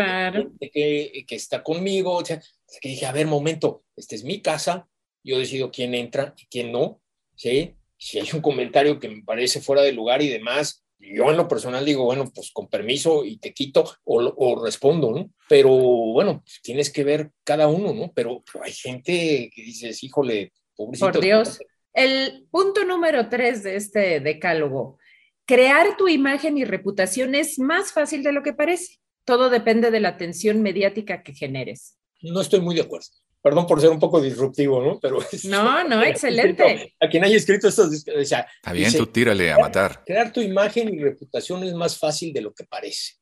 [0.60, 2.16] que, que, está conmigo.
[2.16, 2.42] O sea,
[2.82, 4.88] que dije, a ver, momento, esta es mi casa,
[5.24, 7.02] yo decido quién entra y quién no,
[7.36, 7.76] ¿sí?
[7.98, 11.48] Si hay un comentario que me parece fuera de lugar y demás, yo en lo
[11.48, 15.30] personal digo, bueno, pues con permiso y te quito o, respondo, ¿no?
[15.50, 18.12] Pero bueno, pues tienes que ver cada uno, ¿no?
[18.14, 21.12] Pero, hay gente que dices, híjole, pobrecito.
[21.12, 21.60] Por Dios.
[21.94, 24.98] El punto número tres de este decálogo,
[25.46, 29.00] crear tu imagen y reputación es más fácil de lo que parece.
[29.26, 31.98] Todo depende de la atención mediática que generes.
[32.22, 33.08] No estoy muy de acuerdo
[33.44, 35.00] perdón por ser un poco disruptivo, ¿no?
[35.00, 36.96] Pero no, no, excelente.
[37.00, 40.02] a quien haya escrito esto, o sea, está bien, tú tírale a matar.
[40.06, 43.16] Crear tu imagen y reputación es más fácil de lo que parece.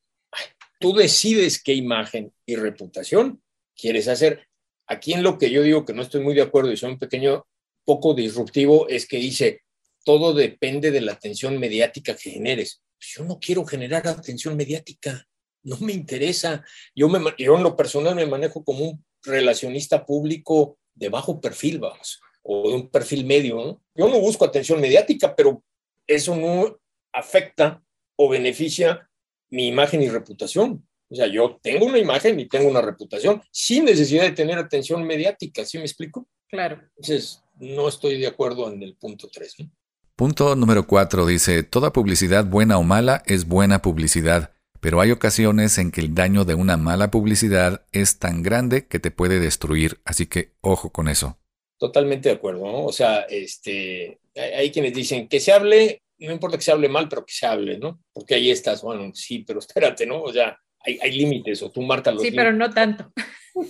[0.78, 3.42] tú decides qué imagen y reputación
[3.76, 4.46] quieres hacer.
[4.86, 6.98] Aquí en lo que yo digo que no estoy muy de acuerdo y soy un
[6.98, 7.44] pequeño
[7.84, 9.62] poco disruptivo es que dice
[10.04, 12.80] todo depende de la atención mediática que generes.
[12.96, 15.26] Pues yo no quiero generar atención mediática,
[15.64, 16.64] no me interesa.
[16.94, 21.78] Yo, me, yo en lo personal me manejo como un relacionista público de bajo perfil,
[21.78, 23.56] vamos, o de un perfil medio.
[23.56, 23.82] ¿no?
[23.94, 25.62] Yo no busco atención mediática, pero
[26.06, 26.78] eso no
[27.12, 27.82] afecta
[28.16, 29.08] o beneficia
[29.50, 30.86] mi imagen y reputación.
[31.10, 35.04] O sea, yo tengo una imagen y tengo una reputación sin necesidad de tener atención
[35.04, 36.26] mediática, ¿sí me explico?
[36.48, 36.80] Claro.
[36.96, 39.56] Entonces, no estoy de acuerdo en el punto 3.
[40.16, 44.51] Punto número 4 dice, toda publicidad buena o mala es buena publicidad
[44.82, 48.98] pero hay ocasiones en que el daño de una mala publicidad es tan grande que
[48.98, 51.38] te puede destruir, así que ojo con eso.
[51.78, 52.86] Totalmente de acuerdo, ¿no?
[52.86, 57.08] O sea, este, hay quienes dicen que se hable, no importa que se hable mal,
[57.08, 58.00] pero que se hable, ¿no?
[58.12, 60.20] Porque ahí estás, bueno, sí, pero espérate, ¿no?
[60.20, 62.42] O sea, hay, límites o tú marcas los límites.
[62.42, 63.12] Sí, pero no tanto.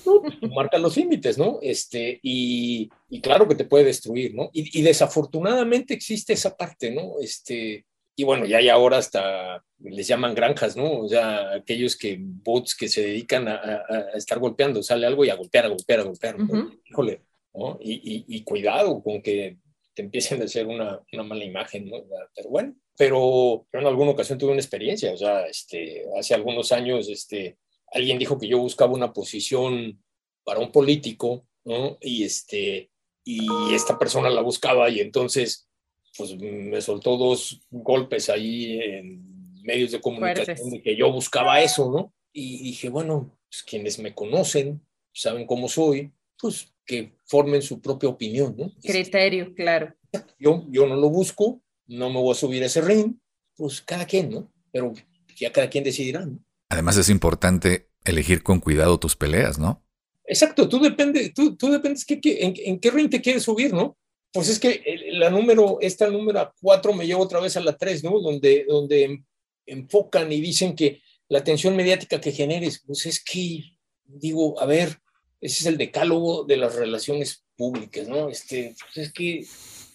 [0.03, 0.23] Tú,
[0.55, 1.59] marcas los límites, ¿no?
[1.61, 2.89] Este, y,
[3.23, 4.49] claro que te puede destruir, ¿no?
[4.55, 7.21] Y, y, desafortunadamente existe esa parte, ¿no?
[7.21, 11.01] Este, y bueno, ya hay ahora hasta les llaman granjas, ¿no?
[11.01, 15.35] O sea, aquellos que bots que se dedican a, estar golpeando, sale algo y a
[15.35, 16.37] golpear, a golpear, a golpear.
[16.85, 17.23] Híjole,
[17.55, 17.79] ¿no?
[17.81, 19.59] Y, y, cuidado con que
[19.95, 21.99] te empiecen a hacer una, una mala imagen, ¿no?
[22.35, 26.73] Pero bueno, pero yo en alguna ocasión tuve una experiencia, o sea, este, hace algunos
[26.73, 27.59] años, este,
[27.93, 30.03] alguien dijo que yo buscaba una posición
[30.45, 31.99] para un político, ¿no?
[32.01, 32.91] Y este,
[33.25, 35.69] y esta persona la buscaba y entonces
[36.17, 41.91] pues me soltó dos golpes ahí en medios de comunicación de que yo buscaba eso,
[41.91, 42.13] ¿no?
[42.33, 44.81] Y dije, bueno, pues quienes me conocen,
[45.13, 48.73] saben cómo soy, pues que formen su propia opinión, ¿no?
[48.83, 49.95] Criterio, claro.
[50.39, 53.15] Yo, yo no lo busco, no me voy a subir a ese ring,
[53.57, 54.53] pues cada quien, ¿no?
[54.71, 54.93] Pero
[55.37, 56.39] ya cada quien decidirá, ¿no?
[56.69, 59.85] Además es importante elegir con cuidado tus peleas, ¿no?
[60.25, 63.99] Exacto, tú depende, tú, tú dependes que, en, qué ring te quieres subir, ¿no?
[64.33, 68.05] Pues es que la número, esta número 4 me lleva otra vez a la 3,
[68.05, 68.19] ¿no?
[68.21, 69.23] Donde, donde
[69.67, 73.63] enfocan y dicen que la atención mediática que generes, pues es que,
[74.05, 74.99] digo, a ver,
[75.41, 78.29] ese es el decálogo de las relaciones públicas, ¿no?
[78.29, 79.45] Este, pues es que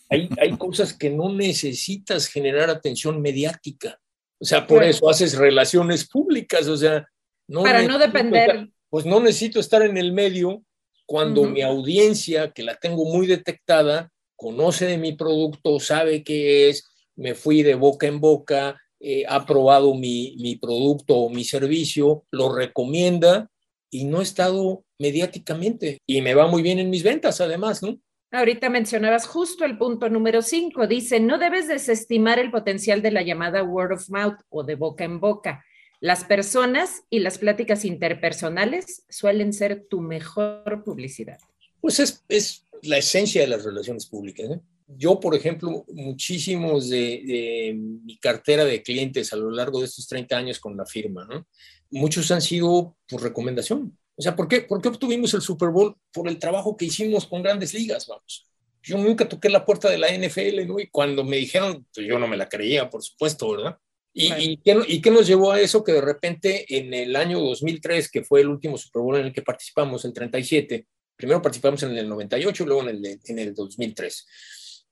[0.10, 4.00] hay, hay cosas que no necesitas generar atención mediática.
[4.39, 7.08] O sea, por eso haces relaciones públicas, o sea,
[7.47, 8.69] no para no depender.
[8.89, 10.63] pues no necesito estar en el medio
[11.08, 16.89] cuando mi audiencia, que la tengo muy detectada, conoce de mi producto, sabe qué es,
[17.17, 22.23] me fui de boca en boca, eh, ha probado mi, mi producto o mi servicio,
[22.32, 23.50] lo recomienda
[23.89, 26.00] y no he estado mediáticamente.
[26.06, 28.00] Y me va muy bien en mis ventas, además, ¿no?
[28.32, 30.88] Ahorita mencionabas justo el punto número 5.
[30.88, 35.06] Dice, no debes desestimar el potencial de la llamada word of mouth o de boca
[35.06, 35.63] en boca.
[36.00, 41.38] Las personas y las pláticas interpersonales suelen ser tu mejor publicidad.
[41.80, 44.50] Pues es, es la esencia de las relaciones públicas.
[44.50, 44.60] ¿eh?
[44.88, 50.38] Yo, por ejemplo, muchísimos de, mi cartera de clientes a lo largo de estos 30
[50.38, 51.46] años con la firma, ¿no?
[51.90, 53.98] muchos han sido por recomendación.
[54.16, 55.96] O sea, ¿por qué, ¿por qué obtuvimos el Super Bowl?
[56.12, 58.46] Por el trabajo que hicimos con grandes ligas, vamos.
[58.82, 60.80] Yo nunca toqué la puerta de la NFL, ¿no?
[60.80, 63.78] Y cuando me dijeron, pues yo no me la creía, por supuesto, ¿verdad?
[64.13, 65.84] ¿Y, y, qué, ¿Y, qué, nos llevó a eso?
[65.84, 69.34] Que de repente en el año 2003, que fue el último Super Bowl en el
[69.34, 70.88] que participamos, el 37,
[71.18, 74.28] primero participamos en el 98 y luego en el, en el 2003.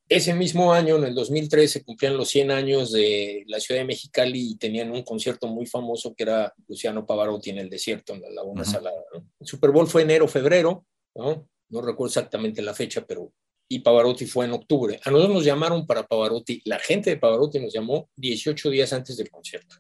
[0.08, 3.88] Ese mismo año, en el 2003, se cumplían los 100 años de la ciudad de
[3.88, 8.22] Mexicali y tenían un concierto muy famoso que era Luciano Pavarotti en el desierto, en
[8.22, 9.04] la Laguna Salada.
[9.40, 10.86] El Super Bowl fue enero, febrero,
[11.16, 11.48] ¿no?
[11.70, 13.32] no recuerdo exactamente la fecha, pero
[13.68, 15.00] y Pavarotti fue en octubre.
[15.04, 19.18] A nosotros nos llamaron para Pavarotti, la gente de Pavarotti nos llamó 18 días antes
[19.18, 19.78] del concierto.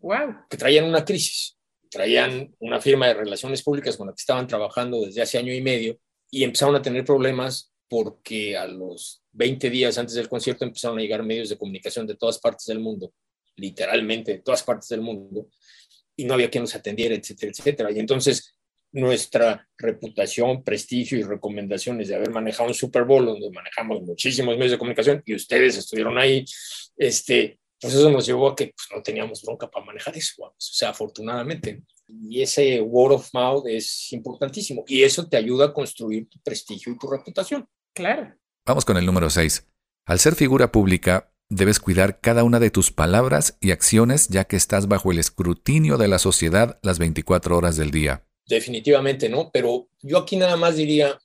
[0.00, 0.46] ¡Wow!
[0.50, 1.56] Que traían una crisis,
[1.92, 5.60] traían una firma de relaciones públicas con la que estaban trabajando desde hace año y
[5.60, 5.98] medio
[6.30, 11.02] y empezaron a tener problemas porque a los 20 días antes del concierto empezaron a
[11.02, 13.12] llegar medios de comunicación de todas partes del mundo,
[13.56, 15.48] literalmente de todas partes del mundo,
[16.16, 17.92] y no había quien nos atendiera, etcétera, etcétera.
[17.92, 18.56] Y entonces
[18.92, 24.72] nuestra reputación, prestigio y recomendaciones de haber manejado un Super Bowl, donde manejamos muchísimos medios
[24.72, 26.46] de comunicación y ustedes estuvieron ahí,
[26.96, 30.54] este, pues eso nos llevó a que pues, no teníamos bronca para manejar eso, o
[30.56, 31.82] sea, afortunadamente.
[32.06, 36.92] Y ese word of mouth es importantísimo y eso te ayuda a construir tu prestigio
[36.92, 37.66] y tu reputación.
[37.92, 38.34] Claro.
[38.64, 39.66] Vamos con el número 6.
[40.06, 44.56] Al ser figura pública, debes cuidar cada una de tus palabras y acciones ya que
[44.56, 48.24] estás bajo el escrutinio de la sociedad las 24 horas del día.
[48.46, 49.50] Definitivamente, ¿no?
[49.52, 51.18] Pero yo aquí nada más diría,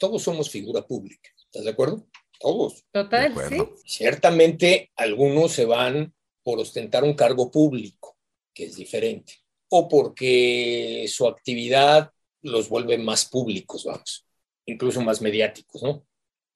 [0.00, 1.28] todos somos figura pública.
[1.44, 2.06] ¿Estás de acuerdo?
[2.38, 2.84] Todos.
[2.92, 3.58] Total, sí.
[3.84, 8.16] Ciertamente algunos se van por ostentar un cargo público,
[8.54, 9.34] que es diferente,
[9.70, 12.10] o porque su actividad
[12.42, 14.26] los vuelve más públicos, vamos,
[14.66, 16.06] incluso más mediáticos, ¿no?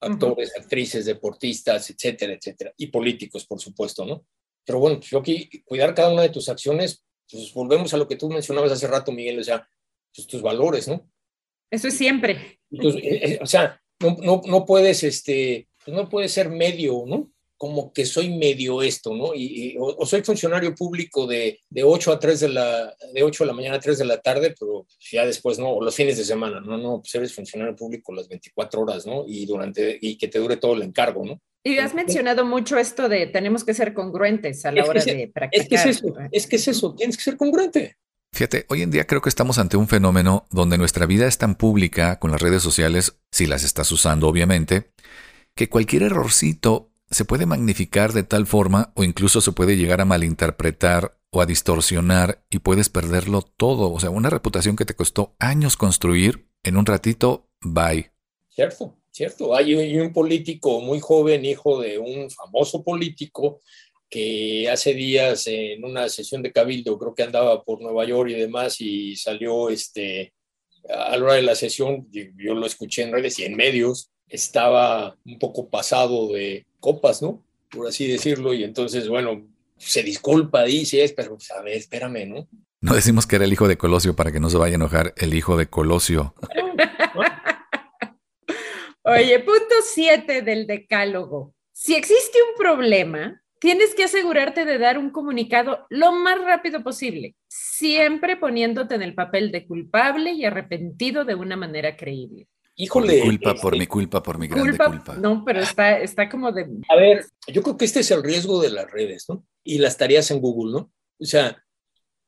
[0.03, 4.27] actores, actrices, deportistas, etcétera, etcétera, y políticos, por supuesto, ¿no?
[4.65, 8.17] Pero bueno, yo aquí, cuidar cada una de tus acciones, pues volvemos a lo que
[8.17, 9.67] tú mencionabas hace rato, Miguel, o sea,
[10.15, 11.09] pues tus valores, ¿no?
[11.71, 12.61] Eso es siempre.
[12.71, 17.33] Eh, eh, o sea, no, no, no puedes, este, pues no puedes ser medio, ¿no?
[17.63, 19.37] como que soy medio esto, ¿no?
[19.37, 23.47] Y, o, soy funcionario público de, de, 8 a 3 de la, de 8 de
[23.47, 25.69] la mañana a 3 de la tarde, pero ya después, ¿no?
[25.69, 29.23] O los fines de semana, no, no, pues eres funcionario público las 24 horas, ¿no?
[29.29, 31.41] Y durante, y que te dure todo el encargo, ¿no?
[31.63, 35.63] Y has mencionado mucho esto de tenemos que ser congruentes a la hora de practicar.
[35.63, 37.97] Es que es eso, es que es eso, tienes que ser congruente.
[38.33, 41.55] Fíjate, hoy en día creo que estamos ante un fenómeno donde nuestra vida es tan
[41.55, 44.91] pública con las redes sociales, si las estás usando obviamente,
[45.55, 50.07] que cualquier errorcito se puede magnificar de tal forma o incluso se puede llegar a
[50.07, 53.93] malinterpretar o a distorsionar y puedes perderlo todo.
[53.93, 58.13] O sea, una reputación que te costó años construir, en un ratito, bye.
[58.49, 59.55] Cierto, cierto.
[59.55, 63.61] Hay un político muy joven, hijo de un famoso político,
[64.13, 68.35] que hace días en una sesión de cabildo, creo que andaba por Nueva York y
[68.35, 70.35] demás, y salió este,
[70.87, 75.17] a la hora de la sesión, yo lo escuché en redes y en medios, estaba
[75.25, 77.43] un poco pasado de copas, ¿no?
[77.71, 82.49] Por así decirlo, y entonces, bueno, se disculpa, dice, pero pues, a ver, espérame, ¿no?
[82.81, 85.15] No decimos que era el hijo de Colosio para que no se vaya a enojar
[85.17, 86.35] el hijo de Colosio.
[89.05, 91.55] Oye, punto siete del decálogo.
[91.73, 97.37] Si existe un problema, tienes que asegurarte de dar un comunicado lo más rápido posible,
[97.49, 102.49] siempre poniéndote en el papel de culpable y arrepentido de una manera creíble.
[102.77, 103.19] Híjole.
[103.19, 105.17] Por culpa, por mi culpa, por mi grande culpa.
[105.17, 106.67] No, pero está, está como de.
[106.89, 109.45] A ver, yo creo que este es el riesgo de las redes, ¿no?
[109.63, 110.93] Y las tareas en Google, ¿no?
[111.21, 111.63] O sea,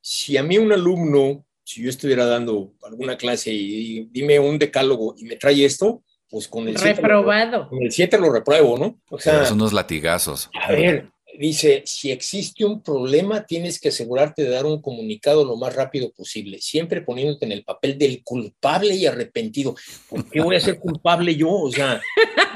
[0.01, 5.15] si a mí un alumno, si yo estuviera dando alguna clase y, dime un decálogo
[5.17, 7.67] y me trae esto, pues con el Reprobado.
[7.67, 8.99] con el 7 lo repruebo, ¿no?
[9.09, 10.49] O sea, son unos latigazos.
[10.61, 15.55] A ver, dice, si existe un problema, tienes que asegurarte de dar un comunicado lo
[15.57, 19.75] más rápido posible, siempre poniéndote en el papel del culpable y arrepentido.
[20.09, 21.49] ¿Por qué voy a ser culpable yo?
[21.49, 22.01] O sea,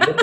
[0.06, 0.16] yo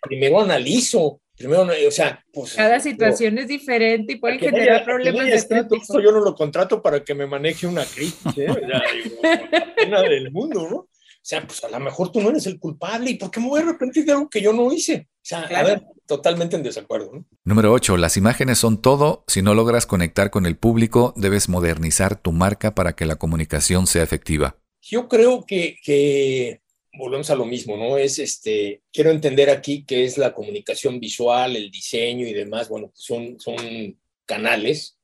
[0.00, 2.54] primero, analizo, primero, o sea, pues...
[2.54, 7.26] Cada situación es diferente y pueden generar problemas Yo no lo contrato para que me
[7.26, 8.48] maneje una crisis, ¿eh?
[8.50, 10.88] O del mundo, ¿no?
[11.26, 13.48] O sea, pues a lo mejor tú no eres el culpable y ¿por qué me
[13.48, 15.08] voy a arrepentir de algo que yo no hice?
[15.10, 17.10] O sea, a ver, totalmente en desacuerdo.
[17.12, 17.26] ¿no?
[17.42, 17.96] Número 8.
[17.96, 19.24] Las imágenes son todo.
[19.26, 23.88] Si no logras conectar con el público, debes modernizar tu marca para que la comunicación
[23.88, 24.56] sea efectiva.
[24.80, 26.60] Yo creo que, que
[26.96, 27.98] volvemos a lo mismo, ¿no?
[27.98, 32.68] Es este, quiero entender aquí qué es la comunicación visual, el diseño y demás.
[32.68, 34.96] Bueno, pues son, son canales,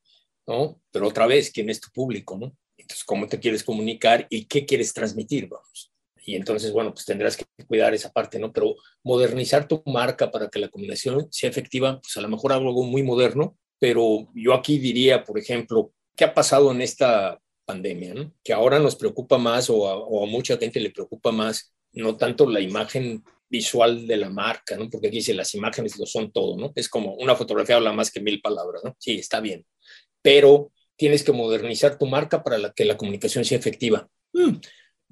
[0.47, 0.81] ¿no?
[0.93, 2.57] Pero otra vez, ¿quién es tu público, no?
[2.77, 5.49] Entonces, ¿cómo te quieres comunicar y qué quieres transmitir?
[5.49, 5.92] Vamos
[6.25, 8.53] y entonces, bueno, pues tendrás que cuidar esa parte, ¿no?
[8.53, 12.85] Pero modernizar tu marca para que la comunicación sea efectiva, pues a lo mejor algo
[12.85, 18.15] muy moderno, pero yo aquí diría, por ejemplo, ¿qué ha pasado en esta pandemia?
[18.15, 18.33] ¿no?
[18.45, 22.61] Que ahora nos preocupa más o a, mucha gente le preocupa más, no tanto la
[22.61, 24.89] imagen visual de la marca, ¿no?
[24.89, 26.73] Porque aquí dice, las imágenes lo son todo, ¿no?
[26.75, 28.97] Es como una fotografía habla más que mil palabras, ¿no?
[28.99, 29.67] Sí, está bien,
[30.23, 34.09] pero tienes que modernizar tu marca para que la comunicación sea efectiva.
[34.33, 34.57] Mm,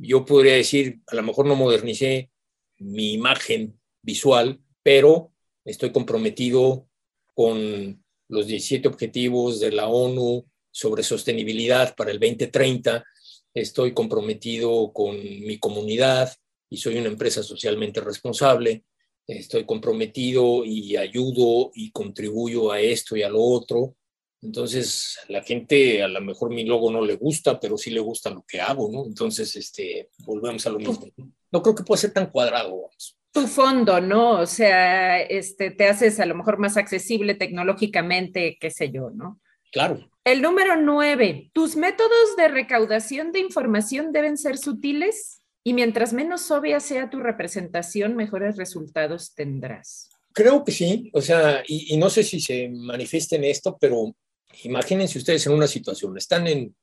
[0.01, 2.31] yo podría decir, a lo mejor no modernicé
[2.79, 5.33] mi imagen visual, pero
[5.65, 6.89] estoy comprometido
[7.35, 13.05] con los 17 objetivos de la ONU sobre sostenibilidad para el 2030,
[13.55, 16.33] estoy comprometido con mi comunidad
[16.71, 18.85] y soy una empresa socialmente responsable,
[19.27, 23.97] estoy comprometido y ayudo y contribuyo a esto y a lo otro,
[24.43, 28.31] entonces, la gente a lo mejor mi logo no le gusta, pero sí le gusta
[28.31, 29.05] lo que hago, ¿no?
[29.05, 30.99] Entonces, este, volvemos a lo mismo.
[31.53, 32.89] No creo que pueda ser tan cuadrado.
[33.33, 34.41] Tu fondo, ¿no?
[34.41, 39.41] O sea, este, te haces a lo mejor más accesible tecnológicamente, qué sé yo, ¿no?
[39.73, 40.09] Claro.
[40.25, 46.51] El número nueve, tus métodos de recaudación de información deben ser sutiles y mientras menos
[46.51, 50.09] obvia sea tu representación, mejores resultados tendrás.
[50.33, 54.15] Creo que sí, o sea, y, y no sé si se manifiesta en esto, pero
[54.65, 56.75] Imagínense ustedes en una situación, están en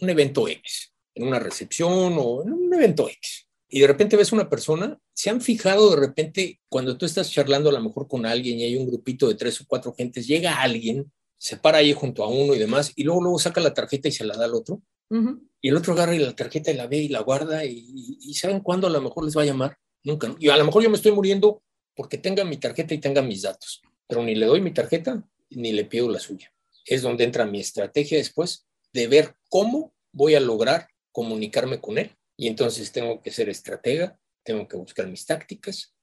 [0.00, 4.32] un evento X, en una recepción o en un evento X, y de repente ves
[4.32, 8.24] una persona, se han fijado de repente cuando tú estás charlando a lo mejor con
[8.24, 11.92] alguien y hay un grupito de tres o cuatro gentes, llega alguien, se para ahí
[11.92, 14.44] junto a uno y demás, y luego, luego saca la tarjeta y se la da
[14.44, 14.82] al otro,
[15.60, 18.86] y el otro agarra la tarjeta y la ve y la guarda, y, ¿saben cuándo
[18.86, 19.78] a lo mejor les va a llamar?
[20.02, 20.34] Nunca.
[20.38, 21.62] Y a lo mejor yo me estoy muriendo
[21.94, 25.72] porque tenga mi tarjeta y tenga mis datos, pero ni le doy mi tarjeta ni
[25.72, 26.52] le pido la suya
[26.86, 32.10] es donde entra mi estrategia después de ver cómo voy a lograr comunicarme con él.
[32.36, 35.94] Y entonces tengo que ser estratega, tengo que buscar mis tácticas,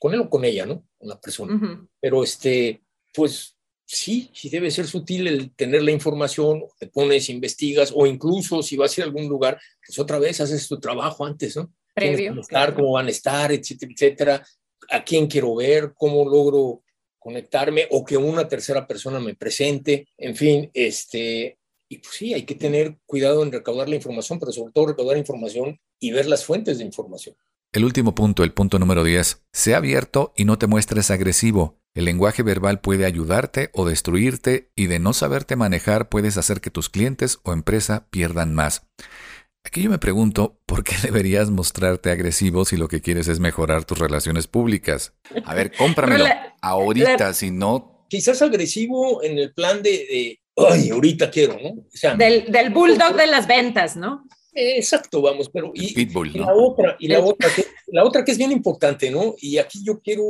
[0.00, 0.86] con él o con ella, ¿no?
[0.98, 1.86] Con la persona.
[2.00, 7.92] Pero este, pues sí, sí debe ser sutil el tener la información, te pones, investigas,
[7.94, 11.24] o incluso si vas a ir a algún lugar, pues otra vez haces tu trabajo
[11.24, 11.72] antes, ¿no?
[11.94, 12.40] Previo.
[12.40, 14.46] Estar, cómo van a estar, etcétera, etcétera,
[14.90, 16.82] a quién quiero ver, cómo logro
[17.22, 21.58] conectarme o que una tercera persona me presente, en fin, este,
[21.88, 25.16] y pues sí, hay que tener cuidado en recaudar la información, pero sobre todo recaudar
[25.16, 27.36] información y ver las fuentes de información.
[27.72, 29.44] El último punto, el punto número 10.
[29.52, 31.78] Sea abierto y no te muestres agresivo.
[31.94, 36.70] El lenguaje verbal puede ayudarte o destruirte y de no saberte manejar puedes hacer que
[36.70, 38.86] tus clientes o empresa pierdan más.
[39.64, 43.84] Aquí yo me pregunto, ¿por qué deberías mostrarte agresivo si lo que quieres es mejorar
[43.84, 45.14] tus relaciones públicas?
[45.44, 46.26] A ver, cómpramelo
[46.60, 48.06] ahorita, si no...
[48.08, 51.86] Quizás agresivo en el plan de, ay, ahorita quiero, ¿no?
[52.18, 54.26] del, del bulldog de las ventas, ¿no?
[54.54, 56.04] Exacto, vamos, pero y,
[56.38, 59.34] la otra, y la otra, que, la otra que es bien importante, ¿no?
[59.38, 60.24] Y aquí yo quiero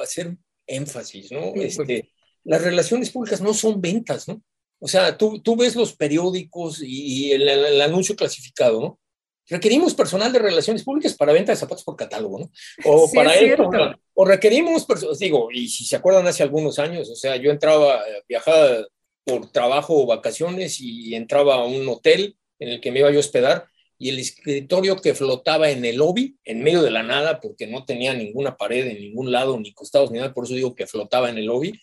[0.00, 1.52] hacer énfasis, ¿no?
[1.56, 2.08] Este,
[2.44, 4.40] las relaciones públicas no son ventas, ¿no?
[4.84, 9.00] O sea, tú, tú ves los periódicos y, el, anuncio clasificado, ¿no?
[9.48, 12.50] Requerimos personal de relaciones públicas para venta de zapatos por catálogo, ¿no?
[12.84, 13.70] O para esto,
[14.12, 14.86] o requerimos,
[15.18, 18.86] digo, y si se acuerdan hace algunos años, o sea, yo entraba, viajaba
[19.24, 23.16] por trabajo o vacaciones y entraba a un hotel en el que me iba yo
[23.16, 23.66] a hospedar
[23.98, 27.86] y el escritorio que flotaba en el lobby, en medio de la nada, porque no
[27.86, 31.30] tenía ninguna pared en ningún lado, ni costados, ni nada, por eso digo que flotaba
[31.30, 31.80] en el lobby,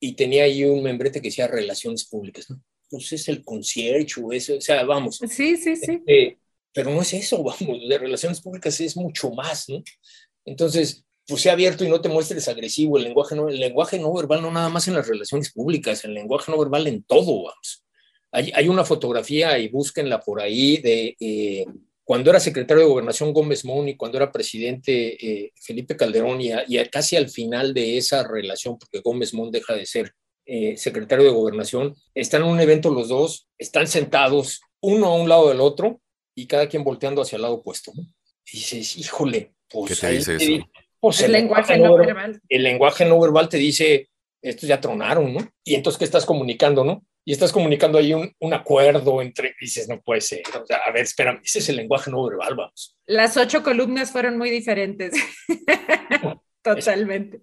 [0.00, 2.48] y tenía ahí un membrete que decía Relaciones Públicas.
[2.50, 2.60] ¿no?
[2.88, 5.18] Pues es el concierge o eso, o sea, vamos.
[5.18, 6.02] Sí, sí, sí.
[6.06, 6.38] Este,
[6.72, 9.82] pero no es eso, vamos, de Relaciones Públicas es mucho más, ¿no?
[10.44, 12.96] Entonces, pues sea abierto y no te muestres agresivo.
[12.96, 16.14] El lenguaje no, el lenguaje no verbal no nada más en las relaciones públicas, el
[16.14, 17.84] lenguaje no verbal en todo, vamos.
[18.32, 21.66] Hay, hay una fotografía y búsquenla por ahí de eh,
[22.10, 26.50] cuando era secretario de Gobernación Gómez Mon y cuando era presidente eh, Felipe Calderón y,
[26.66, 30.12] y, casi al final de esa relación, porque Gómez Mon deja de ser
[30.44, 35.28] eh, secretario de Gobernación, están en un evento los dos, están sentados uno a un
[35.28, 36.00] lado del otro
[36.34, 37.92] y cada quien volteando hacia el lado opuesto.
[37.94, 38.02] ¿no?
[38.02, 40.00] Y dices, híjole, pues...
[40.00, 40.68] ¿Qué te dice eso?
[40.98, 42.40] Pues el, lenguaje, no verbal.
[42.48, 44.08] El lenguaje no verbal te dice,
[44.42, 45.48] estos ya tronaron, ¿no?
[45.62, 47.04] Y entonces, ¿qué estás comunicando, no?
[47.24, 50.42] Y estás comunicando ahí un, un acuerdo entre, dices, no puede ser.
[50.60, 52.96] O sea, a ver, espérame, ese es el lenguaje no verbal, vamos.
[53.06, 55.12] Las ocho columnas fueron muy diferentes.
[56.62, 57.40] Totalmente.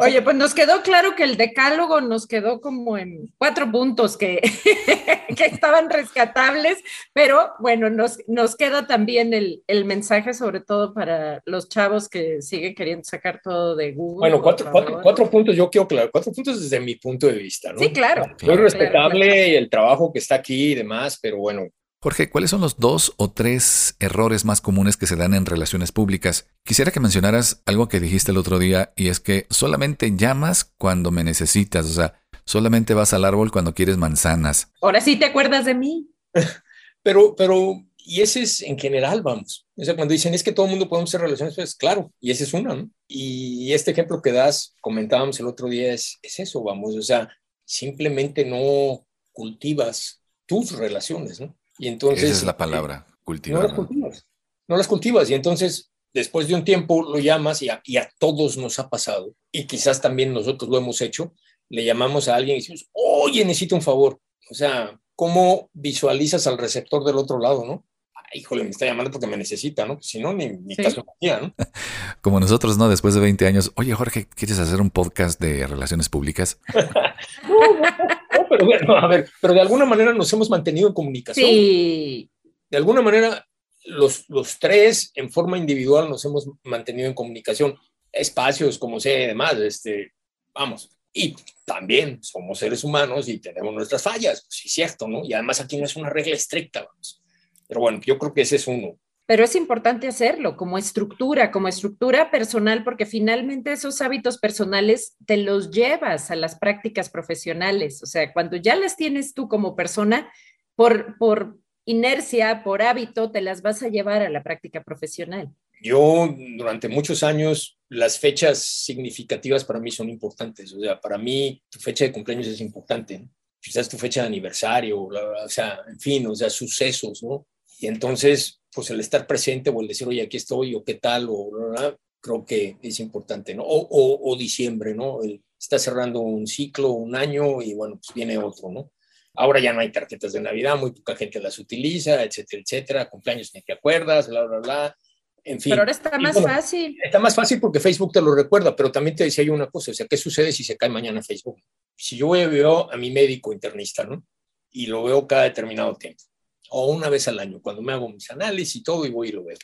[0.00, 4.38] Oye, pues nos quedó claro que el decálogo nos quedó como en cuatro puntos que,
[5.36, 6.78] que estaban rescatables,
[7.14, 12.42] pero bueno, nos, nos queda también el, el, mensaje sobre todo para los chavos que
[12.42, 14.28] siguen queriendo sacar todo de Google.
[14.28, 17.72] Bueno, cuatro, cuatro, cuatro, puntos, yo quiero claro, cuatro puntos desde mi punto de vista,
[17.72, 17.78] ¿no?
[17.78, 18.26] Sí, claro.
[18.26, 19.58] Muy claro, respetable claro.
[19.58, 21.66] el trabajo que está aquí y demás, pero bueno,
[22.02, 25.92] Jorge, ¿cuáles son los dos o tres errores más comunes que se dan en relaciones
[25.92, 26.48] públicas?
[26.64, 31.10] Quisiera que mencionaras algo que dijiste el otro día y es que solamente llamas cuando
[31.10, 32.14] me necesitas, o sea,
[32.46, 34.72] solamente vas al árbol cuando quieres manzanas.
[34.80, 36.08] Ahora sí te acuerdas de mí.
[37.02, 39.66] pero, pero, y ese es en general, vamos.
[39.76, 42.30] O sea, cuando dicen es que todo el mundo podemos hacer relaciones, pues claro, y
[42.30, 42.90] ese es uno, ¿no?
[43.08, 47.28] Y este ejemplo que das, comentábamos el otro día, es, es eso, vamos, o sea,
[47.66, 51.59] simplemente no cultivas tus relaciones, ¿no?
[51.80, 53.62] Y entonces, Esa es la palabra, cultivar.
[53.62, 54.26] No las cultivas.
[54.68, 55.30] No las cultivas.
[55.30, 58.90] Y entonces, después de un tiempo, lo llamas y a, y a, todos nos ha
[58.90, 59.34] pasado.
[59.50, 61.32] Y quizás también nosotros lo hemos hecho.
[61.70, 64.20] Le llamamos a alguien y decimos, oye, necesito un favor.
[64.50, 67.86] O sea, ¿cómo visualizas al receptor del otro lado, no?
[68.14, 70.02] Ay, híjole, me está llamando porque me necesita, ¿no?
[70.02, 70.82] Si no, ni, ni sí.
[70.82, 71.54] caso hacía, ¿no?
[72.20, 72.90] Como nosotros, ¿no?
[72.90, 76.60] Después de 20 años, oye, Jorge, ¿quieres hacer un podcast de relaciones públicas?
[78.50, 81.48] pero bueno, a ver, pero de alguna manera nos hemos mantenido en comunicación.
[81.48, 82.30] Sí.
[82.68, 83.46] De alguna manera,
[83.84, 87.76] los, los tres en forma individual nos hemos mantenido en comunicación.
[88.12, 90.12] Espacios, como sea, y demás, este,
[90.52, 90.90] vamos.
[91.12, 95.24] Y también somos seres humanos y tenemos nuestras fallas, pues sí, cierto, ¿no?
[95.24, 97.22] Y además aquí no es una regla estricta, vamos.
[97.68, 98.98] Pero bueno, yo creo que ese es uno.
[99.30, 105.36] Pero es importante hacerlo como estructura, como estructura personal, porque finalmente esos hábitos personales te
[105.36, 108.02] los llevas a las prácticas profesionales.
[108.02, 110.28] O sea, cuando ya las tienes tú como persona,
[110.74, 115.48] por, por inercia, por hábito, te las vas a llevar a la práctica profesional.
[115.80, 120.72] Yo durante muchos años las fechas significativas para mí son importantes.
[120.72, 123.20] O sea, para mí tu fecha de cumpleaños es importante.
[123.20, 123.28] ¿no?
[123.60, 127.46] Quizás tu fecha de aniversario, o sea, en fin, o sea, sucesos, ¿no?
[127.78, 131.28] Y entonces, pues el estar presente o el decir, oye, aquí estoy, o qué tal,
[131.28, 131.96] o ¿verdad?
[132.20, 133.62] creo que es importante, ¿no?
[133.64, 135.22] O, o, o diciembre, ¿no?
[135.22, 138.92] El, está cerrando un ciclo, un año, y bueno, pues viene otro, ¿no?
[139.34, 143.10] Ahora ya no hay tarjetas de Navidad, muy poca gente las utiliza, etcétera, etcétera.
[143.10, 144.96] Cumpleaños ni te acuerdas, bla, bla, bla.
[145.44, 145.70] En fin.
[145.70, 146.98] Pero ahora está más bueno, fácil.
[147.02, 149.92] Está más fácil porque Facebook te lo recuerda, pero también te decía yo una cosa,
[149.92, 151.62] o sea, ¿qué sucede si se cae mañana Facebook?
[151.96, 154.24] Si yo veo a mi médico internista, ¿no?
[154.72, 156.24] Y lo veo cada determinado tiempo,
[156.70, 159.32] o una vez al año, cuando me hago mis análisis y todo, y voy y
[159.32, 159.58] lo veo.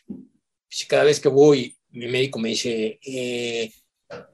[0.69, 3.73] Si cada vez que voy, mi médico me dice, eh,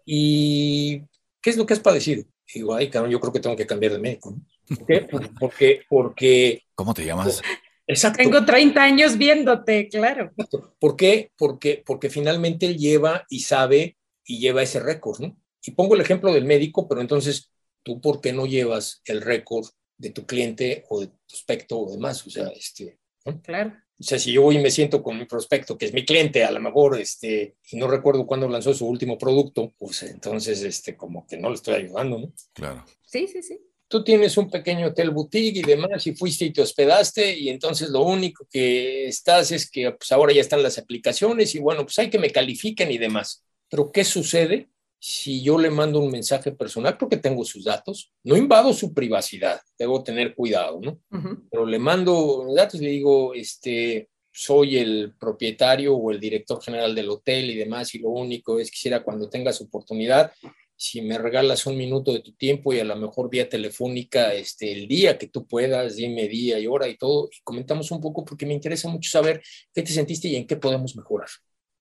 [0.04, 1.00] ¿y
[1.40, 2.24] qué es lo que has padecido?
[2.48, 4.76] Y digo, ay, cabrón, yo creo que tengo que cambiar de médico, ¿no?
[4.76, 5.08] ¿Por qué?
[5.38, 6.62] Porque, porque...
[6.74, 7.42] ¿Cómo te llamas?
[7.86, 8.22] Exacto.
[8.22, 10.32] Tengo 30 años viéndote, claro.
[10.78, 11.30] ¿Por qué?
[11.36, 15.36] Porque, porque finalmente él lleva y sabe y lleva ese récord, ¿no?
[15.62, 17.50] Y pongo el ejemplo del médico, pero entonces,
[17.82, 19.66] ¿tú por qué no llevas el récord
[20.02, 22.26] de tu cliente o de tu prospecto o demás?
[22.26, 22.98] O sea, este...
[23.24, 23.40] ¿no?
[23.40, 23.72] Claro.
[23.98, 26.44] O sea, si yo voy y me siento con mi prospecto, que es mi cliente,
[26.44, 30.96] a lo mejor, este, y no recuerdo cuándo lanzó su último producto, pues entonces, este,
[30.96, 32.32] como que no le estoy ayudando, ¿no?
[32.52, 32.84] Claro.
[33.06, 33.60] Sí, sí, sí
[33.92, 37.90] tú tienes un pequeño hotel boutique y demás, y fuiste y te hospedaste, y entonces
[37.90, 41.98] lo único que estás es que pues ahora ya están las aplicaciones y bueno, pues
[41.98, 43.44] hay que me califiquen y demás.
[43.68, 44.70] Pero ¿qué sucede
[45.04, 46.96] si yo le mando un mensaje personal?
[46.96, 50.92] Porque tengo sus datos, no invado su privacidad, debo tener cuidado, ¿no?
[51.10, 51.42] Uh -huh.
[51.50, 57.10] Pero le mando datos le digo, este, soy el propietario o el director general del
[57.10, 60.30] hotel y demás, y lo único es quisiera cuando tengas oportunidad,
[60.76, 64.70] si me regalas un minuto de tu tiempo y a lo mejor vía telefónica, este,
[64.70, 68.24] el día que tú puedas, dime día y hora y todo, y comentamos un poco
[68.24, 69.42] porque me interesa mucho saber
[69.74, 71.28] qué te sentiste y en qué podemos mejorar.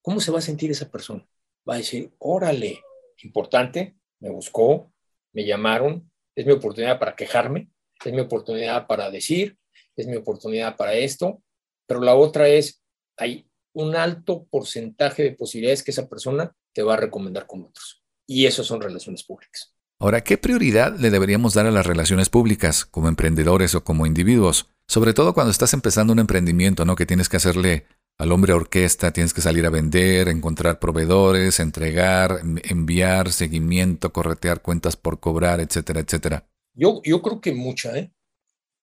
[0.00, 1.24] ¿Cómo se va a sentir esa persona?
[1.68, 2.80] Va a decir, órale,
[3.22, 4.92] importante, me buscó,
[5.32, 7.70] me llamaron, es mi oportunidad para quejarme,
[8.04, 9.58] es mi oportunidad para decir,
[9.96, 11.42] es mi oportunidad para esto,
[11.86, 12.82] pero la otra es,
[13.16, 18.02] hay un alto porcentaje de posibilidades que esa persona te va a recomendar con otros.
[18.26, 19.74] Y eso son relaciones públicas.
[19.98, 24.68] Ahora, ¿qué prioridad le deberíamos dar a las relaciones públicas como emprendedores o como individuos?
[24.86, 26.96] Sobre todo cuando estás empezando un emprendimiento, ¿no?
[26.96, 27.86] Que tienes que hacerle
[28.22, 34.96] al hombre orquesta, tienes que salir a vender, encontrar proveedores, entregar, enviar, seguimiento, corretear cuentas
[34.96, 36.48] por cobrar, etcétera, etcétera.
[36.72, 38.12] Yo, yo creo que mucha, ¿eh?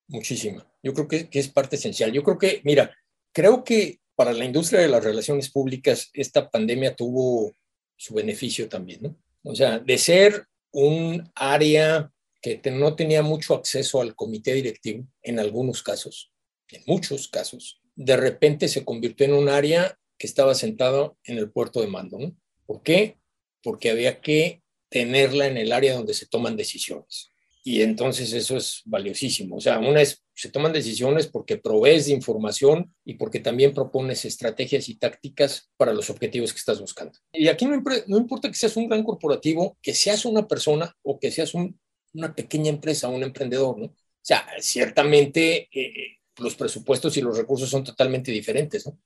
[0.10, 0.68] Muchísima.
[0.84, 2.12] Yo creo que, es parte esencial.
[2.12, 2.94] Yo creo que, mira,
[3.32, 7.54] creo que para la industria de las relaciones públicas esta pandemia tuvo
[7.96, 9.16] su beneficio también, ¿no?
[9.44, 12.12] O sea, de ser un área
[12.42, 16.30] que no tenía mucho acceso al comité directivo en algunos casos,
[16.68, 21.52] en muchos casos, de repente se convirtió en un área que estaba sentado en el
[21.52, 22.18] puerto de mando.
[22.18, 22.34] ¿no?
[22.66, 23.18] ¿Por qué?
[23.62, 27.30] Porque había que tenerla en el área donde se toman decisiones.
[27.62, 29.58] Y entonces eso es valiosísimo.
[29.58, 34.24] O sea, una es, se toman decisiones porque provees de información y porque también propones
[34.24, 37.20] estrategias y tácticas para los objetivos que estás buscando.
[37.34, 37.76] Y aquí no,
[38.18, 42.70] importa que seas un gran corporativo, que seas una persona o que seas una pequeña
[42.70, 43.88] empresa, un emprendedor, ¿no?
[43.88, 48.98] O sea, ciertamente eh, los presupuestos y los recursos son totalmente diferentes, ¿no?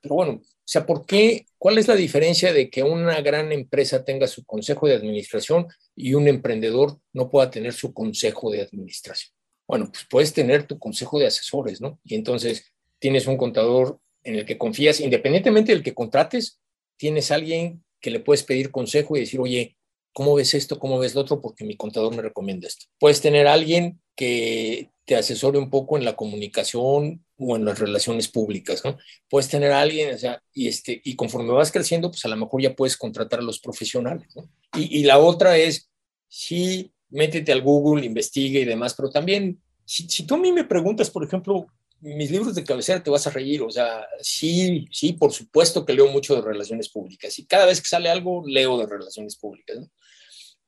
[0.00, 1.46] Pero bueno, o sea, ¿por qué?
[1.58, 5.66] ¿Cuál es la diferencia de que una gran empresa tenga su consejo de administración
[5.96, 9.32] y un emprendedor no pueda tener su consejo de administración?
[9.66, 12.00] Bueno, pues puedes tener tu consejo de asesores, ¿no?
[12.04, 16.60] Y entonces tienes un contador en el que confías, independientemente del que contrates,
[16.96, 19.76] tienes alguien que le puedes pedir consejo y decir, oye,
[20.12, 20.78] ¿cómo ves esto?
[20.78, 21.40] ¿Cómo ves lo otro?
[21.40, 22.86] Porque mi contador me recomienda esto.
[22.98, 28.28] Puedes tener alguien que te asesore un poco en la comunicación o en las relaciones
[28.28, 28.96] públicas, ¿no?
[29.28, 32.36] Puedes tener a alguien, o sea, y, este, y conforme vas creciendo, pues a lo
[32.36, 34.48] mejor ya puedes contratar a los profesionales, ¿no?
[34.76, 35.90] Y, la otra es,
[36.28, 40.64] sí, métete al Google, investigue y demás, pero también, si, si tú a mí me
[40.64, 41.66] preguntas, por ejemplo,
[42.00, 45.92] mis libros de cabecera te vas a reír, o sea, sí, sí, por supuesto que
[45.92, 49.78] leo mucho de relaciones públicas y cada vez que sale algo leo de relaciones públicas.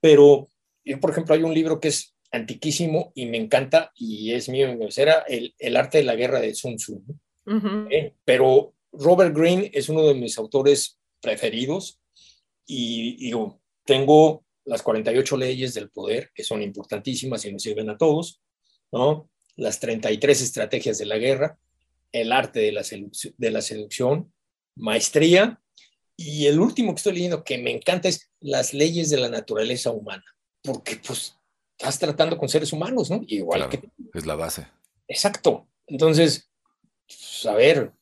[0.00, 0.48] Pero
[0.84, 4.68] yo, por ejemplo, hay un libro que es antiquísimo y me encanta y es mío
[5.28, 7.02] el, el, arte de la guerra de Sun Tzu.
[7.90, 8.14] ¿Eh?
[8.24, 12.00] Pero Robert Greene es uno de mis autores preferidos
[12.66, 17.98] y digo, tengo las 48 leyes del poder, que son importantísimas y nos sirven a
[17.98, 18.40] todos,
[18.92, 19.28] ¿no?
[19.56, 21.58] Las 33 estrategias de la guerra,
[22.12, 24.32] el arte de la, de la seducción,
[24.76, 25.60] maestría,
[26.16, 29.90] y el último que estoy leyendo que me encanta es las leyes de la naturaleza
[29.90, 30.24] humana,
[30.62, 31.36] porque pues
[31.82, 33.22] estás tratando con seres humanos, ¿no?
[33.26, 33.80] Igual que...
[34.14, 34.66] Es la base.
[35.08, 35.66] Exacto.
[35.86, 36.48] Entonces,
[37.06, 37.92] pues, a ver,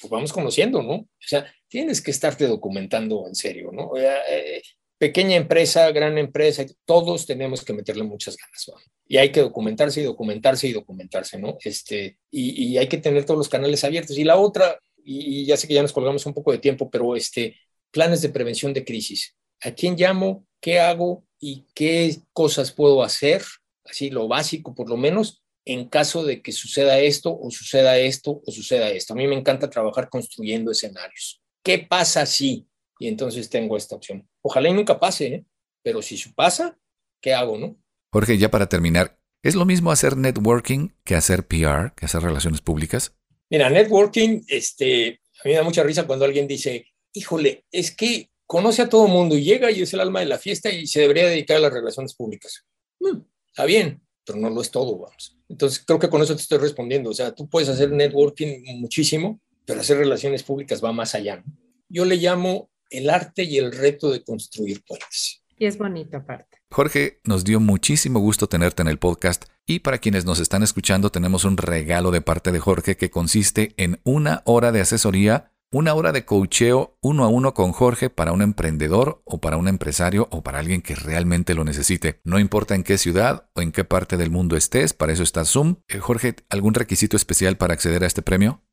[0.00, 0.94] pues vamos conociendo, ¿no?
[0.94, 3.92] O sea, tienes que estarte documentando en serio, ¿no?
[3.96, 4.62] Eh,
[4.96, 8.74] pequeña empresa, gran empresa, todos tenemos que meterle muchas ganas, ¿no?
[9.06, 11.58] Y hay que documentarse y documentarse y documentarse, ¿no?
[11.62, 14.16] Este, y, y hay que tener todos los canales abiertos.
[14.16, 16.90] Y la otra, y, y, ya sé que ya nos colgamos un poco de tiempo,
[16.90, 17.56] pero este,
[17.90, 19.36] planes de prevención de crisis.
[19.60, 20.46] ¿A quién llamo?
[20.60, 21.24] ¿Qué hago?
[21.40, 23.42] Y qué cosas puedo hacer,
[23.84, 28.42] así lo básico por lo menos, en caso de que suceda esto o suceda esto
[28.44, 29.12] o suceda esto.
[29.12, 31.42] A mí me encanta trabajar construyendo escenarios.
[31.62, 32.66] ¿Qué pasa si?
[32.98, 34.26] Y entonces tengo esta opción.
[34.42, 35.44] Ojalá y nunca pase, ¿eh?
[35.82, 36.78] pero si pasa,
[37.20, 37.76] ¿qué hago, no?
[38.10, 42.62] Jorge, ya para terminar, ¿es lo mismo hacer networking que hacer PR, que hacer relaciones
[42.62, 43.14] públicas?
[43.50, 48.30] Mira, networking, este, a mí me da mucha risa cuando alguien dice, híjole, es que
[48.48, 50.86] conoce a todo el mundo y llega y es el alma de la fiesta y
[50.86, 52.64] se debería dedicar a las relaciones públicas.
[52.98, 55.36] Mm, está bien, pero no lo es todo, vamos.
[55.50, 57.10] Entonces, creo que con eso te estoy respondiendo.
[57.10, 61.44] O sea, tú puedes hacer networking muchísimo, pero hacer relaciones públicas va más allá.
[61.90, 65.42] Yo le llamo el arte y el reto de construir puentes.
[65.58, 66.56] Y es bonito aparte.
[66.70, 71.10] Jorge, nos dio muchísimo gusto tenerte en el podcast y para quienes nos están escuchando
[71.10, 75.94] tenemos un regalo de parte de Jorge que consiste en una hora de asesoría una
[75.94, 80.28] hora de coacheo uno a uno con Jorge para un emprendedor o para un empresario
[80.30, 82.20] o para alguien que realmente lo necesite.
[82.24, 85.44] No importa en qué ciudad o en qué parte del mundo estés, para eso está
[85.44, 85.76] Zoom.
[85.88, 88.64] Eh, Jorge, ¿algún requisito especial para acceder a este premio?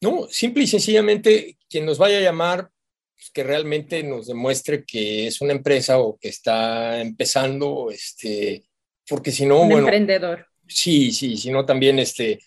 [0.00, 2.70] No, simple y sencillamente quien nos vaya a llamar,
[3.14, 8.64] pues, que realmente nos demuestre que es una empresa o que está empezando, este,
[9.08, 10.46] porque si no, un emprendedor.
[10.66, 12.40] Sí, sí, si no también, este,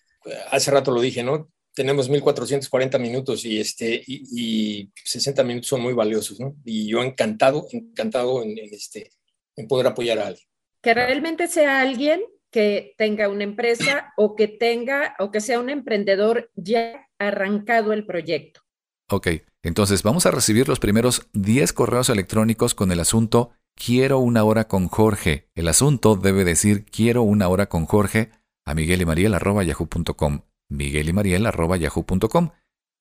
[0.50, 1.53] hace rato lo dije, ¿no?
[1.74, 6.56] Tenemos 1440 minutos y, este, y, 60 minutos son muy valiosos, ¿no?
[6.64, 9.12] Y yo encantado, encantado en, este,
[9.56, 10.48] en poder apoyar a alguien.
[10.82, 12.22] Que realmente sea alguien
[12.52, 18.06] que tenga una empresa o que tenga o que sea un emprendedor ya arrancado el
[18.06, 18.62] proyecto.
[19.10, 19.28] Ok,
[19.64, 24.68] entonces vamos a recibir los primeros 10 correos electrónicos con el asunto Quiero una hora
[24.68, 25.50] con Jorge.
[25.56, 28.30] El asunto debe decir Quiero una hora con Jorge
[28.66, 30.42] a miguelymariel.yahoo.com.
[30.74, 32.50] miguelymariel.yahoo.com.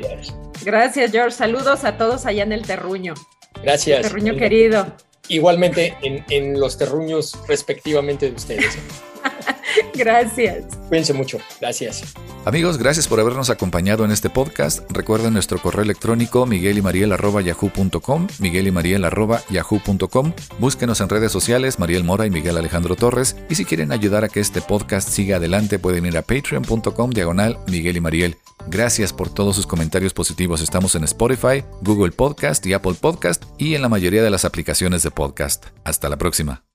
[0.64, 1.36] Gracias, George.
[1.36, 3.14] Saludos a todos allá en el terruño.
[3.62, 4.02] Gracias.
[4.02, 4.96] Terruño querido.
[5.28, 8.78] Igualmente en, en los terruños respectivamente de ustedes.
[9.94, 10.64] Gracias.
[10.88, 11.38] Cuídense mucho.
[11.60, 12.02] Gracias.
[12.44, 14.80] Amigos, gracias por habernos acompañado en este podcast.
[14.90, 22.96] Recuerden nuestro correo electrónico miguelymariel.yahoo.com miguelymariel.yahoo.com Búsquenos en redes sociales Mariel Mora y Miguel Alejandro
[22.96, 23.36] Torres.
[23.48, 27.58] Y si quieren ayudar a que este podcast siga adelante, pueden ir a patreon.com diagonal
[27.68, 28.36] Miguel y Mariel.
[28.68, 30.60] Gracias por todos sus comentarios positivos.
[30.60, 35.02] Estamos en Spotify, Google Podcast y Apple Podcast y en la mayoría de las aplicaciones
[35.02, 35.66] de podcast.
[35.84, 36.71] Hasta la próxima.